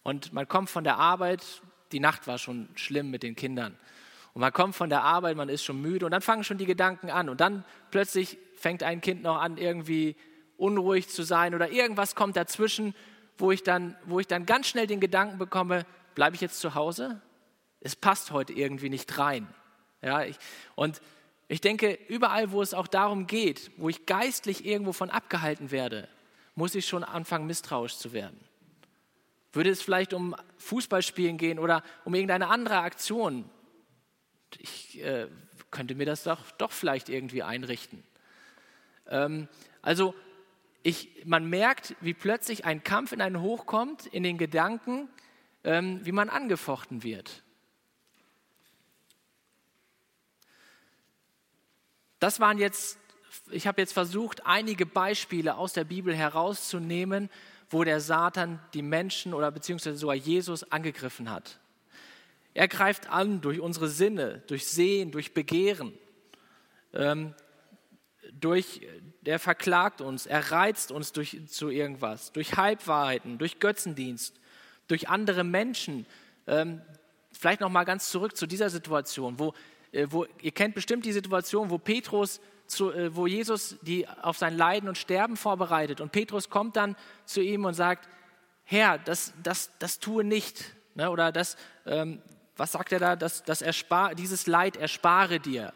Und 0.01 0.31
man 0.31 0.47
kommt 0.47 0.69
von 0.69 0.85
der 0.85 0.95
Arbeit, 0.95 1.43
die 1.91 1.99
Nacht 1.99 2.27
war 2.27 2.37
schon 2.37 2.69
schlimm 2.75 3.11
mit 3.11 3.23
den 3.23 3.35
Kindern. 3.35 3.77
Und 4.33 4.39
man 4.39 4.53
kommt 4.53 4.73
von 4.73 4.89
der 4.89 5.03
Arbeit, 5.03 5.35
man 5.35 5.49
ist 5.49 5.65
schon 5.65 5.81
müde 5.81 6.05
und 6.05 6.13
dann 6.13 6.21
fangen 6.21 6.45
schon 6.45 6.57
die 6.57 6.65
Gedanken 6.65 7.09
an. 7.09 7.27
Und 7.27 7.41
dann 7.41 7.65
plötzlich 7.91 8.37
fängt 8.55 8.81
ein 8.81 9.01
Kind 9.01 9.21
noch 9.21 9.41
an, 9.41 9.57
irgendwie 9.57 10.15
unruhig 10.55 11.09
zu 11.09 11.23
sein 11.23 11.53
oder 11.53 11.69
irgendwas 11.71 12.15
kommt 12.15 12.37
dazwischen, 12.37 12.95
wo 13.37 13.51
ich 13.51 13.63
dann, 13.63 13.97
wo 14.05 14.21
ich 14.21 14.27
dann 14.27 14.45
ganz 14.45 14.67
schnell 14.67 14.87
den 14.87 15.01
Gedanken 15.01 15.37
bekomme, 15.37 15.85
bleibe 16.15 16.35
ich 16.35 16.41
jetzt 16.41 16.61
zu 16.61 16.73
Hause? 16.73 17.21
Es 17.81 17.97
passt 17.97 18.31
heute 18.31 18.53
irgendwie 18.53 18.89
nicht 18.89 19.17
rein. 19.17 19.45
Ja, 20.01 20.23
ich, 20.23 20.37
und 20.75 21.01
ich 21.51 21.61
denke, 21.61 21.97
überall, 22.07 22.51
wo 22.51 22.61
es 22.61 22.75
auch 22.75 22.87
darum 22.87 23.25
geht, 23.25 23.71
wo 23.77 23.89
ich 23.89 24.05
geistlich 24.05 24.65
irgendwo 24.65 24.93
von 24.93 25.09
abgehalten 25.09 25.71
werde, 25.71 26.07
muss 26.53 26.75
ich 26.75 26.87
schon 26.87 27.03
anfangen, 27.03 27.47
misstrauisch 27.47 27.97
zu 27.97 28.13
werden. 28.13 28.39
Würde 29.51 29.71
es 29.71 29.81
vielleicht 29.81 30.13
um 30.13 30.35
Fußballspielen 30.59 31.37
gehen 31.37 31.57
oder 31.57 31.83
um 32.05 32.13
irgendeine 32.13 32.49
andere 32.49 32.77
Aktion? 32.77 33.49
Ich 34.59 35.01
äh, 35.03 35.27
könnte 35.71 35.95
mir 35.95 36.05
das 36.05 36.23
doch, 36.23 36.51
doch 36.51 36.71
vielleicht 36.71 37.09
irgendwie 37.09 37.41
einrichten. 37.41 38.03
Ähm, 39.07 39.47
also 39.81 40.13
ich, 40.83 41.25
man 41.25 41.49
merkt, 41.49 41.95
wie 41.99 42.13
plötzlich 42.13 42.65
ein 42.65 42.83
Kampf 42.83 43.11
in 43.11 43.21
einen 43.21 43.41
hochkommt, 43.41 44.05
in 44.05 44.21
den 44.21 44.37
Gedanken, 44.37 45.09
ähm, 45.63 46.05
wie 46.05 46.11
man 46.11 46.29
angefochten 46.29 47.01
wird. 47.01 47.43
Das 52.19 52.39
waren 52.39 52.57
jetzt, 52.57 52.97
ich 53.49 53.67
habe 53.67 53.81
jetzt 53.81 53.93
versucht, 53.93 54.45
einige 54.45 54.85
Beispiele 54.85 55.55
aus 55.55 55.73
der 55.73 55.85
Bibel 55.85 56.15
herauszunehmen, 56.15 57.29
wo 57.69 57.83
der 57.83 58.01
Satan 58.01 58.59
die 58.73 58.81
Menschen 58.81 59.33
oder 59.33 59.51
beziehungsweise 59.51 59.97
sogar 59.97 60.15
Jesus 60.15 60.69
angegriffen 60.71 61.29
hat. 61.29 61.59
Er 62.53 62.67
greift 62.67 63.09
an 63.09 63.41
durch 63.41 63.59
unsere 63.59 63.87
Sinne, 63.87 64.43
durch 64.47 64.67
Sehen, 64.67 65.11
durch 65.11 65.33
Begehren. 65.33 65.93
Ähm, 66.93 67.35
durch, 68.33 68.81
der 69.21 69.39
verklagt 69.39 70.01
uns, 70.01 70.25
er 70.25 70.51
reizt 70.51 70.91
uns 70.91 71.11
durch, 71.11 71.39
zu 71.47 71.69
irgendwas, 71.69 72.31
durch 72.31 72.57
Halbwahrheiten, 72.57 73.37
durch 73.37 73.59
Götzendienst, 73.59 74.39
durch 74.87 75.09
andere 75.09 75.43
Menschen. 75.43 76.05
Ähm, 76.47 76.81
vielleicht 77.31 77.61
noch 77.61 77.69
mal 77.69 77.85
ganz 77.85 78.09
zurück 78.09 78.35
zu 78.35 78.47
dieser 78.47 78.69
Situation, 78.69 79.39
wo, 79.39 79.53
wo 80.09 80.25
ihr 80.41 80.51
kennt 80.51 80.75
bestimmt 80.75 81.05
die 81.05 81.11
Situation, 81.11 81.69
wo 81.69 81.77
Petrus, 81.77 82.41
zu, 82.67 82.91
äh, 82.91 83.15
wo 83.15 83.25
Jesus 83.25 83.77
die 83.81 84.07
auf 84.07 84.37
sein 84.37 84.55
Leiden 84.55 84.87
und 84.87 84.97
Sterben 84.97 85.37
vorbereitet 85.37 86.01
und 86.01 86.11
Petrus 86.11 86.49
kommt 86.49 86.75
dann 86.75 86.95
zu 87.25 87.41
ihm 87.41 87.65
und 87.65 87.73
sagt: 87.73 88.07
Herr, 88.63 88.97
das, 88.99 89.33
das, 89.41 89.71
das 89.79 89.99
tue 89.99 90.23
nicht, 90.23 90.75
ne? 90.95 91.09
oder 91.09 91.31
das, 91.31 91.57
ähm, 91.85 92.21
was 92.55 92.73
sagt 92.73 92.91
er 92.91 92.99
da, 92.99 93.15
das, 93.15 93.43
das 93.43 93.61
erspar, 93.61 94.13
dieses 94.13 94.45
Leid 94.45 94.77
erspare 94.77 95.39
dir. 95.39 95.73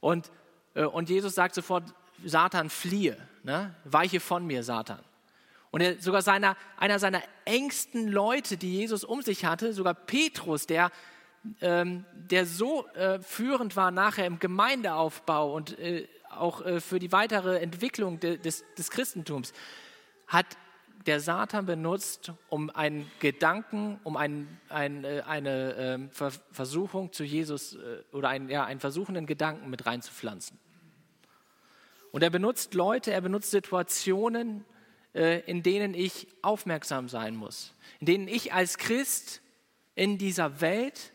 Und 0.00 0.30
äh, 0.78 0.84
und 0.84 1.10
Jesus 1.10 1.34
sagt 1.34 1.54
sofort, 1.54 1.84
Satan, 2.24 2.70
fliehe, 2.70 3.16
ne? 3.42 3.74
weiche 3.84 4.20
von 4.20 4.46
mir, 4.46 4.62
Satan. 4.62 5.00
Und 5.70 5.82
er, 5.82 6.00
sogar 6.00 6.22
seiner, 6.22 6.56
einer 6.76 6.98
seiner 6.98 7.22
engsten 7.44 8.08
Leute, 8.08 8.56
die 8.56 8.76
Jesus 8.76 9.04
um 9.04 9.22
sich 9.22 9.44
hatte, 9.44 9.72
sogar 9.72 9.94
Petrus, 9.94 10.66
der, 10.66 10.90
ähm, 11.60 12.04
der 12.12 12.46
so 12.46 12.86
äh, 12.88 13.20
führend 13.20 13.76
war 13.76 13.90
nachher 13.90 14.26
im 14.26 14.38
Gemeindeaufbau 14.38 15.54
und 15.54 15.78
äh, 15.78 16.06
auch 16.30 16.64
äh, 16.64 16.80
für 16.80 16.98
die 16.98 17.12
weitere 17.12 17.58
Entwicklung 17.58 18.20
de, 18.20 18.38
des, 18.38 18.64
des 18.76 18.90
Christentums, 18.90 19.52
hat 20.26 20.46
der 21.06 21.20
Satan 21.20 21.64
benutzt, 21.64 22.32
um 22.48 22.70
einen 22.70 23.10
Gedanken, 23.18 23.98
um 24.04 24.16
ein, 24.16 24.58
ein, 24.68 25.04
äh, 25.04 25.22
eine 25.26 25.74
ähm, 25.74 26.10
Versuchung 26.10 27.12
zu 27.12 27.24
Jesus 27.24 27.76
äh, 27.76 28.02
oder 28.12 28.28
einen, 28.28 28.48
ja, 28.48 28.64
einen 28.64 28.80
versuchenden 28.80 29.26
Gedanken 29.26 29.70
mit 29.70 29.86
reinzupflanzen. 29.86 30.58
Und 32.12 32.22
er 32.22 32.30
benutzt 32.30 32.74
Leute, 32.74 33.12
er 33.12 33.20
benutzt 33.20 33.50
Situationen, 33.50 34.64
äh, 35.14 35.40
in 35.40 35.62
denen 35.62 35.94
ich 35.94 36.28
aufmerksam 36.42 37.08
sein 37.08 37.36
muss, 37.36 37.74
in 38.00 38.06
denen 38.06 38.28
ich 38.28 38.52
als 38.52 38.76
Christ 38.76 39.40
in 39.94 40.18
dieser 40.18 40.60
Welt 40.60 41.12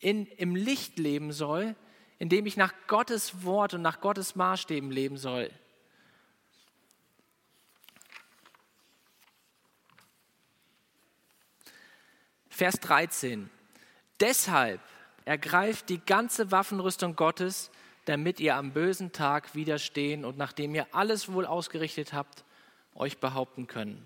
in, 0.00 0.26
im 0.26 0.54
Licht 0.54 0.98
leben 0.98 1.32
soll, 1.32 1.74
in 2.18 2.28
dem 2.28 2.46
ich 2.46 2.56
nach 2.56 2.72
Gottes 2.86 3.44
Wort 3.44 3.74
und 3.74 3.82
nach 3.82 4.00
Gottes 4.00 4.36
Maßstäben 4.36 4.90
leben 4.90 5.16
soll. 5.16 5.50
Vers 12.48 12.80
13. 12.80 13.50
Deshalb 14.18 14.80
ergreift 15.24 15.88
die 15.90 16.00
ganze 16.04 16.50
Waffenrüstung 16.50 17.14
Gottes, 17.14 17.70
damit 18.06 18.40
ihr 18.40 18.56
am 18.56 18.72
bösen 18.72 19.12
Tag 19.12 19.54
widerstehen 19.54 20.24
und 20.24 20.38
nachdem 20.38 20.74
ihr 20.74 20.86
alles 20.92 21.30
wohl 21.30 21.46
ausgerichtet 21.46 22.12
habt, 22.12 22.44
euch 22.94 23.18
behaupten 23.18 23.68
können. 23.68 24.04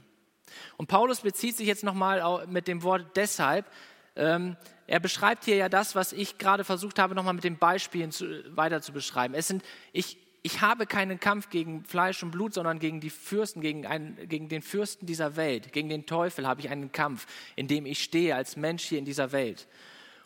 Und 0.76 0.88
Paulus 0.88 1.20
bezieht 1.20 1.56
sich 1.56 1.66
jetzt 1.66 1.84
nochmal 1.84 2.46
mit 2.46 2.68
dem 2.68 2.82
Wort 2.82 3.16
deshalb. 3.16 3.64
Ähm, 4.16 4.56
er 4.86 5.00
beschreibt 5.00 5.44
hier 5.44 5.56
ja 5.56 5.68
das, 5.68 5.94
was 5.94 6.12
ich 6.12 6.38
gerade 6.38 6.64
versucht 6.64 6.98
habe, 6.98 7.14
nochmal 7.14 7.34
mit 7.34 7.44
den 7.44 7.58
Beispielen 7.58 8.10
zu, 8.10 8.26
weiter 8.56 8.82
zu 8.82 8.92
beschreiben. 8.92 9.34
Es 9.34 9.46
sind, 9.48 9.62
ich, 9.92 10.18
ich 10.42 10.60
habe 10.60 10.86
keinen 10.86 11.20
Kampf 11.20 11.50
gegen 11.50 11.84
Fleisch 11.84 12.22
und 12.22 12.32
Blut, 12.32 12.54
sondern 12.54 12.78
gegen 12.78 13.00
die 13.00 13.10
Fürsten, 13.10 13.60
gegen, 13.60 13.86
einen, 13.86 14.28
gegen 14.28 14.48
den 14.48 14.62
Fürsten 14.62 15.06
dieser 15.06 15.36
Welt, 15.36 15.72
gegen 15.72 15.88
den 15.88 16.06
Teufel 16.06 16.46
habe 16.46 16.60
ich 16.60 16.68
einen 16.68 16.90
Kampf, 16.90 17.26
in 17.54 17.68
dem 17.68 17.86
ich 17.86 18.02
stehe 18.02 18.34
als 18.34 18.56
Mensch 18.56 18.84
hier 18.84 18.98
in 18.98 19.04
dieser 19.04 19.32
Welt. 19.32 19.68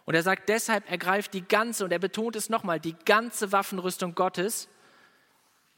Und 0.07 0.15
er 0.15 0.23
sagt 0.23 0.49
deshalb, 0.49 0.89
ergreift 0.91 1.35
die 1.35 1.47
ganze, 1.47 1.85
und 1.85 1.93
er 1.93 1.99
betont 1.99 2.37
es 2.37 2.49
nochmal, 2.49 2.81
die 2.81 2.95
ganze 3.05 3.53
Waffenrüstung 3.53 4.15
Gottes, 4.15 4.69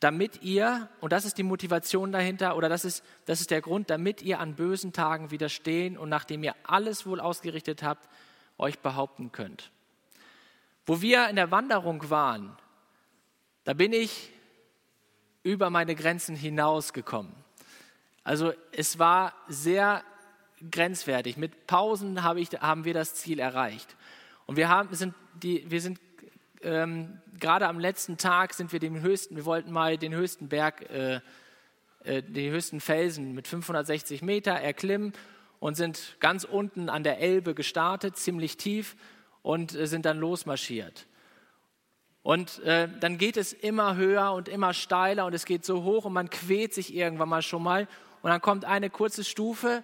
damit 0.01 0.43
ihr, 0.43 0.89
und 1.01 1.13
das 1.13 1.25
ist 1.25 1.39
die 1.39 1.43
Motivation 1.43 2.13
dahinter, 2.13 2.57
oder 2.57 2.69
das 2.69 2.85
ist, 2.85 3.03
das 3.27 3.41
ist 3.41 3.51
der 3.51 3.63
Grund, 3.63 3.91
damit 3.91 4.23
ihr 4.23 4.39
an 4.39 4.55
bösen 4.55 4.93
Tagen 4.93 5.31
widerstehen 5.31 5.97
und 5.97 6.09
nachdem 6.09 6.45
ihr 6.45 6.55
alles 6.63 7.07
wohl 7.07 7.21
ausgerichtet 7.21 7.83
habt, 7.83 8.09
euch 8.59 8.79
behaupten 8.81 9.33
könnt. 9.33 9.71
Wo 10.85 11.01
wir 11.01 11.29
in 11.29 11.37
der 11.37 11.51
Wanderung 11.51 12.11
waren, 12.11 12.57
da 13.65 13.73
bin 13.75 13.93
ich 13.93 14.33
über 15.43 15.71
meine 15.71 15.95
Grenzen 15.95 16.37
hinausgekommen. 16.37 17.33
Also 18.25 18.53
es 18.73 18.99
war 18.99 19.33
sehr 19.49 20.03
grenzwertig. 20.71 21.37
Mit 21.37 21.67
Pausen 21.67 22.23
habe 22.23 22.41
ich, 22.41 22.49
haben 22.61 22.85
wir 22.85 22.95
das 22.95 23.15
Ziel 23.15 23.39
erreicht. 23.39 23.97
Und 24.47 24.57
wir, 24.57 24.69
haben, 24.69 24.95
sind, 24.95 25.15
die, 25.35 25.71
wir 25.71 25.81
sind 25.81 26.01
ähm, 26.63 27.21
gerade 27.39 27.69
am 27.69 27.79
letzten 27.79 28.17
Tag 28.17 28.55
sind 28.55 28.73
wir 28.73 28.81
dem 28.81 29.01
höchsten, 29.01 29.37
wir 29.37 29.45
wollten 29.45 29.71
mal 29.71 29.97
den 29.97 30.15
höchsten 30.15 30.49
Berg, 30.49 30.91
äh, 30.91 31.21
äh, 32.05 32.23
den 32.23 32.53
höchsten 32.53 32.81
Felsen 32.81 33.35
mit 33.35 33.47
560 33.47 34.23
Meter 34.23 34.53
erklimmen 34.53 35.13
und 35.61 35.77
sind 35.77 36.17
ganz 36.21 36.45
unten 36.45 36.89
an 36.89 37.03
der 37.03 37.21
Elbe 37.21 37.55
gestartet, 37.55 38.17
ziemlich 38.17 38.57
tief 38.57 38.97
und 39.43 39.75
äh, 39.75 39.87
sind 39.87 40.05
dann 40.05 40.19
losmarschiert. 40.19 41.07
Und 42.23 42.59
äh, 42.65 42.89
dann 43.01 43.17
geht 43.17 43.37
es 43.37 43.53
immer 43.53 43.97
höher 43.97 44.33
und 44.33 44.49
immer 44.49 44.75
steiler 44.75 45.25
und 45.27 45.35
es 45.35 45.47
geht 45.47 45.65
so 45.65 45.83
hoch 45.83 46.05
und 46.05 46.13
man 46.13 46.31
quält 46.31 46.75
sich 46.75 46.95
irgendwann 46.95 47.29
mal 47.29 47.43
schon 47.43 47.63
mal 47.63 47.89
und 48.23 48.31
dann 48.31 48.41
kommt 48.41 48.65
eine 48.65 48.91
kurze 48.91 49.25
Stufe 49.25 49.83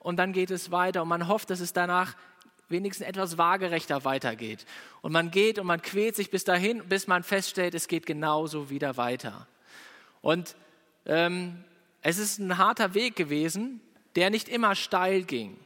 und 0.00 0.16
dann 0.16 0.32
geht 0.32 0.50
es 0.50 0.70
weiter 0.70 1.02
und 1.02 1.08
man 1.08 1.28
hofft, 1.28 1.50
dass 1.50 1.60
es 1.60 1.72
danach 1.72 2.16
wenigstens 2.68 3.06
etwas 3.06 3.38
waagerechter 3.38 4.04
weitergeht. 4.04 4.66
Und 5.02 5.12
man 5.12 5.30
geht 5.30 5.58
und 5.58 5.66
man 5.66 5.82
quält 5.82 6.16
sich 6.16 6.30
bis 6.30 6.44
dahin, 6.44 6.82
bis 6.88 7.06
man 7.06 7.22
feststellt, 7.22 7.74
es 7.74 7.88
geht 7.88 8.06
genauso 8.06 8.70
wieder 8.70 8.96
weiter. 8.96 9.46
Und 10.22 10.56
ähm, 11.06 11.62
es 12.00 12.18
ist 12.18 12.38
ein 12.38 12.58
harter 12.58 12.94
Weg 12.94 13.16
gewesen, 13.16 13.80
der 14.16 14.30
nicht 14.30 14.48
immer 14.48 14.74
steil 14.74 15.22
ging. 15.22 15.58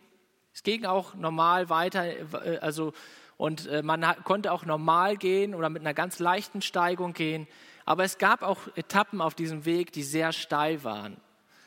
Es 0.53 0.63
ging 0.63 0.85
auch 0.85 1.15
normal 1.15 1.69
weiter, 1.69 2.05
äh, 2.45 2.59
also 2.59 2.93
und 3.37 3.67
äh, 3.69 3.83
man 3.83 4.05
konnte 4.25 4.51
auch 4.51 4.65
normal 4.65 5.17
gehen 5.17 5.55
oder 5.55 5.69
mit 5.69 5.83
einer 5.83 5.95
ganz 5.95 6.19
leichten 6.19 6.61
Steigung 6.61 7.13
gehen. 7.13 7.47
Aber 7.85 8.03
es 8.03 8.19
gab 8.19 8.43
auch 8.43 8.59
Etappen 8.75 9.21
auf 9.21 9.35
diesem 9.35 9.65
Weg, 9.65 9.93
die 9.93 10.03
sehr 10.03 10.33
steil 10.33 10.83
waren. 10.83 11.17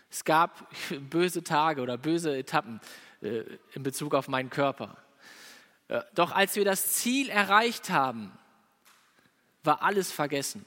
Es 0.10 0.26
gab 0.26 0.68
böse 1.10 1.44
Tage 1.44 1.82
oder 1.82 1.98
böse 1.98 2.38
Etappen 2.38 2.82
äh, 3.22 3.44
in 3.74 3.84
Bezug 3.84 4.14
auf 4.14 4.28
meinen 4.28 4.50
Körper. 4.50 4.98
Doch 6.16 6.32
als 6.32 6.56
wir 6.56 6.64
das 6.64 6.88
Ziel 6.94 7.28
erreicht 7.28 7.90
haben, 7.90 8.32
war 9.64 9.84
alles 9.84 10.10
vergessen. 10.10 10.66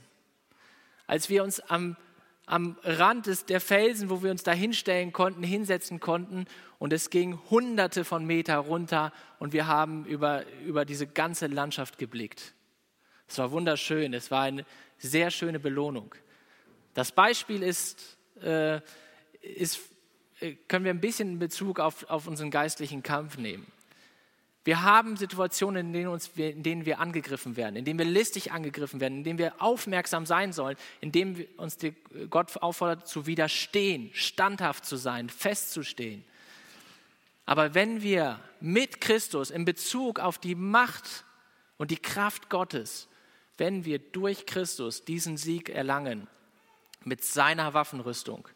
Als 1.07 1.31
wir 1.31 1.43
uns 1.43 1.61
am, 1.61 1.97
am 2.47 2.77
Rand 2.83 3.27
des, 3.27 3.47
der 3.47 3.61
Felsen, 3.61 4.11
wo 4.11 4.23
wir 4.23 4.31
uns 4.31 4.43
da 4.43 4.53
hinstellen 4.53 5.13
konnten, 5.13 5.43
hinsetzen 5.43 6.01
konnten 6.01 6.47
und 6.79 6.93
es 6.93 7.11
ging 7.11 7.39
hunderte 7.51 8.05
von 8.05 8.27
Meter 8.27 8.59
runter 8.59 9.13
und 9.39 9.53
wir 9.53 9.67
haben 9.67 10.05
über, 10.05 10.45
über 10.65 10.85
diese 10.85 11.07
ganze 11.07 11.47
Landschaft 11.47 11.99
geblickt. 11.99 12.55
Es 13.27 13.39
war 13.39 13.51
wunderschön, 13.51 14.13
es 14.13 14.31
war 14.31 14.43
eine 14.43 14.67
sehr 14.99 15.31
schöne 15.31 15.59
Belohnung. 15.59 16.15
Das 16.93 17.13
Beispiel 17.13 17.63
ist, 17.63 18.19
äh, 18.43 18.81
ist 19.41 19.81
äh, 20.41 20.55
können 20.69 20.85
wir 20.85 20.93
ein 20.93 21.01
bisschen 21.01 21.33
in 21.33 21.39
Bezug 21.39 21.81
auf, 21.81 22.09
auf 22.11 22.27
unseren 22.27 22.51
geistlichen 22.51 23.03
Kampf 23.03 23.39
nehmen. 23.39 23.67
Wir 24.65 24.83
haben 24.83 25.19
Situationen, 25.19 25.89
in 25.89 25.93
denen, 25.93 26.09
uns, 26.09 26.29
in 26.37 26.63
denen 26.63 26.87
wir 26.87 26.99
angegriffen 26.99 27.57
werden, 27.57 27.77
in 27.77 27.85
denen 27.85 27.99
wir 27.99 28.07
listig 28.07 28.51
angegriffen 28.51 28.99
werden, 28.99 29.19
in 29.19 29.25
denen 29.25 29.39
wir 29.39 29.61
aufmerksam 29.61 30.25
sein 30.25 30.55
sollen, 30.55 30.77
in 31.03 31.13
denen 31.13 31.45
uns 31.59 31.77
Gott 32.31 32.57
auffordert 32.57 33.07
zu 33.07 33.27
widerstehen, 33.27 34.11
standhaft 34.15 34.87
zu 34.87 34.97
sein, 34.97 35.29
festzustehen. 35.29 36.25
Aber 37.45 37.75
wenn 37.75 38.01
wir 38.01 38.41
mit 38.61 39.03
Christus 39.03 39.51
in 39.51 39.67
Bezug 39.67 40.19
auf 40.19 40.39
die 40.39 40.55
Macht 40.55 41.25
und 41.77 41.91
die 41.91 41.99
Kraft 41.99 42.49
Gottes, 42.49 43.09
wenn 43.59 43.85
wir 43.85 43.99
durch 43.99 44.47
Christus 44.47 45.05
diesen 45.05 45.37
Sieg 45.37 45.69
erlangen, 45.69 46.27
mit 47.05 47.23
seiner 47.23 47.75
Waffenrüstung, 47.75 48.49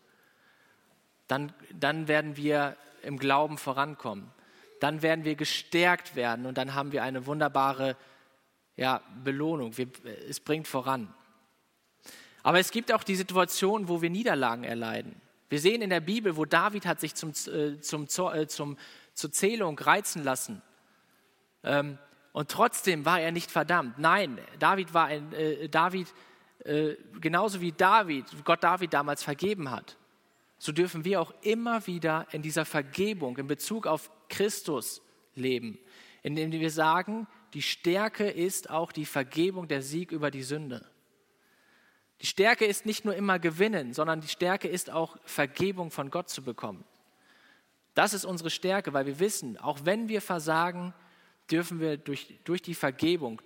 dann, 1.26 1.52
dann 1.78 2.08
werden 2.08 2.38
wir 2.38 2.76
im 3.02 3.18
Glauben 3.18 3.58
vorankommen. 3.58 4.30
Dann 4.80 5.02
werden 5.02 5.24
wir 5.24 5.34
gestärkt 5.34 6.16
werden 6.16 6.46
und 6.46 6.58
dann 6.58 6.74
haben 6.74 6.92
wir 6.92 7.02
eine 7.02 7.26
wunderbare 7.26 7.96
ja, 8.76 9.02
Belohnung. 9.24 9.76
Wir, 9.76 9.88
es 10.28 10.40
bringt 10.40 10.68
voran. 10.68 11.12
Aber 12.42 12.60
es 12.60 12.70
gibt 12.70 12.92
auch 12.92 13.02
die 13.02 13.16
Situation, 13.16 13.88
wo 13.88 14.00
wir 14.00 14.10
Niederlagen 14.10 14.64
erleiden. 14.64 15.20
Wir 15.48 15.60
sehen 15.60 15.82
in 15.82 15.90
der 15.90 16.00
Bibel, 16.00 16.36
wo 16.36 16.44
David 16.44 16.86
hat 16.86 17.00
sich 17.00 17.14
zum, 17.14 17.30
äh, 17.30 17.80
zum, 17.80 18.06
äh, 18.32 18.46
zum, 18.46 18.76
zur 19.14 19.32
Zählung 19.32 19.78
reizen 19.78 20.22
lassen. 20.22 20.62
Ähm, 21.64 21.98
und 22.32 22.50
trotzdem 22.50 23.04
war 23.04 23.20
er 23.20 23.32
nicht 23.32 23.50
verdammt. 23.50 23.98
Nein, 23.98 24.38
David 24.58 24.94
war 24.94 25.06
ein, 25.06 25.32
äh, 25.32 25.68
David, 25.68 26.06
äh, 26.64 26.94
genauso 27.20 27.60
wie 27.60 27.72
David, 27.72 28.26
Gott 28.44 28.62
David 28.62 28.92
damals 28.92 29.22
vergeben 29.22 29.70
hat, 29.70 29.96
so 30.58 30.72
dürfen 30.72 31.04
wir 31.04 31.20
auch 31.20 31.32
immer 31.42 31.86
wieder 31.86 32.26
in 32.32 32.42
dieser 32.42 32.64
Vergebung 32.64 33.38
in 33.38 33.46
Bezug 33.46 33.86
auf 33.86 34.10
Christus 34.28 35.02
leben, 35.34 35.78
indem 36.22 36.52
wir 36.52 36.70
sagen, 36.70 37.26
die 37.54 37.62
Stärke 37.62 38.28
ist 38.28 38.70
auch 38.70 38.92
die 38.92 39.06
Vergebung, 39.06 39.68
der 39.68 39.82
Sieg 39.82 40.12
über 40.12 40.30
die 40.30 40.42
Sünde. 40.42 40.84
Die 42.20 42.26
Stärke 42.26 42.64
ist 42.64 42.84
nicht 42.84 43.04
nur 43.04 43.14
immer 43.14 43.38
gewinnen, 43.38 43.94
sondern 43.94 44.20
die 44.20 44.28
Stärke 44.28 44.68
ist 44.68 44.90
auch 44.90 45.16
Vergebung 45.24 45.90
von 45.90 46.10
Gott 46.10 46.28
zu 46.28 46.42
bekommen. 46.42 46.84
Das 47.94 48.12
ist 48.12 48.24
unsere 48.24 48.50
Stärke, 48.50 48.92
weil 48.92 49.06
wir 49.06 49.18
wissen, 49.18 49.56
auch 49.56 49.80
wenn 49.84 50.08
wir 50.08 50.20
versagen, 50.20 50.94
dürfen 51.50 51.80
wir 51.80 51.96
durch, 51.96 52.38
durch 52.44 52.62
die 52.62 52.74
Vergebung 52.74 53.40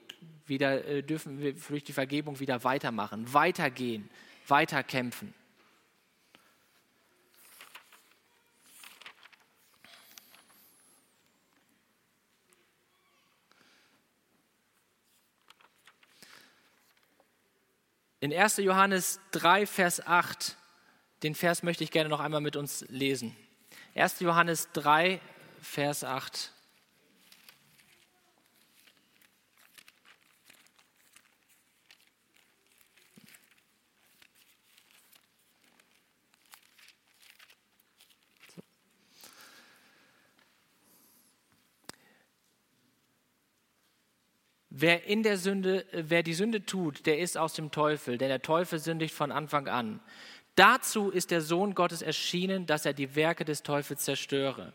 wieder, 0.46 0.84
äh, 0.84 1.02
dürfen 1.02 1.38
wir 1.38 1.54
durch 1.54 1.84
die 1.84 1.92
Vergebung 1.92 2.40
wieder 2.40 2.64
weitermachen, 2.64 3.32
weitergehen, 3.32 4.10
weiterkämpfen. 4.48 5.34
In 18.22 18.32
1. 18.32 18.58
Johannes 18.58 19.18
3, 19.32 19.66
Vers 19.66 20.06
8, 20.06 20.56
den 21.24 21.34
Vers 21.34 21.64
möchte 21.64 21.82
ich 21.82 21.90
gerne 21.90 22.08
noch 22.08 22.20
einmal 22.20 22.40
mit 22.40 22.54
uns 22.54 22.84
lesen. 22.88 23.36
1. 23.96 24.20
Johannes 24.20 24.68
3, 24.74 25.20
Vers 25.60 26.04
8. 26.04 26.52
Wer 44.74 45.04
in 45.04 45.22
der 45.22 45.36
Sünde, 45.36 45.84
wer 45.92 46.22
die 46.22 46.32
Sünde 46.32 46.64
tut, 46.64 47.04
der 47.04 47.18
ist 47.18 47.36
aus 47.36 47.52
dem 47.52 47.70
Teufel, 47.70 48.16
denn 48.16 48.30
der 48.30 48.40
Teufel 48.40 48.78
sündigt 48.78 49.14
von 49.14 49.30
Anfang 49.30 49.68
an. 49.68 50.00
Dazu 50.54 51.10
ist 51.10 51.30
der 51.30 51.42
Sohn 51.42 51.74
Gottes 51.74 52.00
erschienen, 52.00 52.64
dass 52.64 52.86
er 52.86 52.94
die 52.94 53.14
Werke 53.14 53.44
des 53.44 53.62
Teufels 53.62 54.02
zerstöre. 54.02 54.72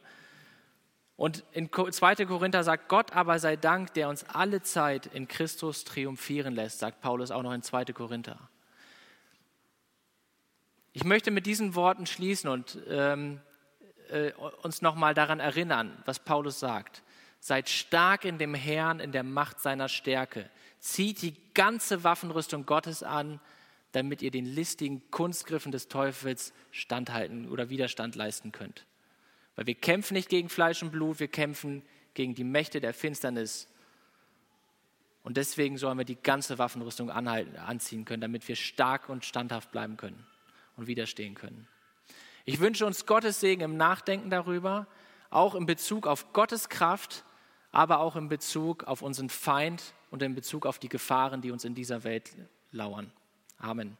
Und 1.15 1.43
in 1.51 1.71
2. 1.71 2.27
Korinther 2.27 2.63
sagt 2.63 2.89
Gott 2.89 3.11
aber 3.13 3.39
sei 3.39 3.55
Dank, 3.55 3.95
der 3.95 4.07
uns 4.09 4.23
alle 4.23 4.61
Zeit 4.61 5.07
in 5.07 5.27
Christus 5.27 5.83
triumphieren 5.83 6.53
lässt, 6.53 6.77
sagt 6.77 7.01
Paulus 7.01 7.31
auch 7.31 7.41
noch 7.41 7.53
in 7.53 7.63
2. 7.63 7.85
Korinther. 7.85 8.37
Ich 10.93 11.05
möchte 11.05 11.31
mit 11.31 11.47
diesen 11.47 11.73
Worten 11.73 12.05
schließen 12.05 12.51
und 12.51 12.77
ähm, 12.87 13.41
äh, 14.09 14.31
uns 14.61 14.83
nochmal 14.83 15.15
daran 15.15 15.39
erinnern, 15.39 15.97
was 16.05 16.19
Paulus 16.19 16.59
sagt. 16.59 17.01
Seid 17.39 17.69
stark 17.69 18.25
in 18.25 18.37
dem 18.37 18.53
Herrn, 18.53 18.99
in 18.99 19.11
der 19.11 19.23
Macht 19.23 19.59
seiner 19.59 19.89
Stärke. 19.89 20.49
Zieht 20.79 21.21
die 21.21 21.35
ganze 21.53 22.03
Waffenrüstung 22.03 22.65
Gottes 22.65 23.03
an, 23.03 23.39
damit 23.91 24.21
ihr 24.21 24.31
den 24.31 24.45
listigen 24.45 25.09
Kunstgriffen 25.11 25.71
des 25.71 25.87
Teufels 25.87 26.53
standhalten 26.71 27.49
oder 27.49 27.69
Widerstand 27.69 28.15
leisten 28.15 28.51
könnt. 28.51 28.85
Weil 29.55 29.67
wir 29.67 29.75
kämpfen 29.75 30.13
nicht 30.13 30.29
gegen 30.29 30.49
Fleisch 30.49 30.83
und 30.83 30.91
Blut, 30.91 31.19
wir 31.19 31.29
kämpfen 31.29 31.83
gegen 32.13 32.35
die 32.35 32.43
Mächte 32.43 32.79
der 32.79 32.93
Finsternis. 32.93 33.67
Und 35.23 35.37
deswegen 35.37 35.77
sollen 35.77 35.97
wir 35.97 36.05
die 36.05 36.21
ganze 36.21 36.57
Waffenrüstung 36.57 37.09
anhalten, 37.09 37.57
anziehen 37.57 38.05
können, 38.05 38.21
damit 38.21 38.47
wir 38.47 38.55
stark 38.55 39.09
und 39.09 39.25
standhaft 39.25 39.71
bleiben 39.71 39.97
können 39.97 40.25
und 40.75 40.87
widerstehen 40.87 41.35
können. 41.35 41.67
Ich 42.45 42.59
wünsche 42.59 42.85
uns 42.85 43.05
Gottes 43.05 43.39
Segen 43.39 43.61
im 43.61 43.77
Nachdenken 43.77 44.29
darüber, 44.29 44.87
auch 45.29 45.55
in 45.55 45.65
Bezug 45.65 46.07
auf 46.07 46.31
Gottes 46.33 46.69
Kraft 46.69 47.25
aber 47.77 47.99
auch 47.99 48.15
in 48.15 48.27
Bezug 48.27 48.85
auf 48.85 49.03
unseren 49.03 49.29
Feind 49.29 49.93
und 50.09 50.23
in 50.23 50.33
Bezug 50.33 50.65
auf 50.65 50.79
die 50.79 50.89
Gefahren, 50.89 51.41
die 51.41 51.51
uns 51.51 51.63
in 51.63 51.75
dieser 51.75 52.03
Welt 52.03 52.31
lauern. 52.71 53.11
Amen. 53.59 53.97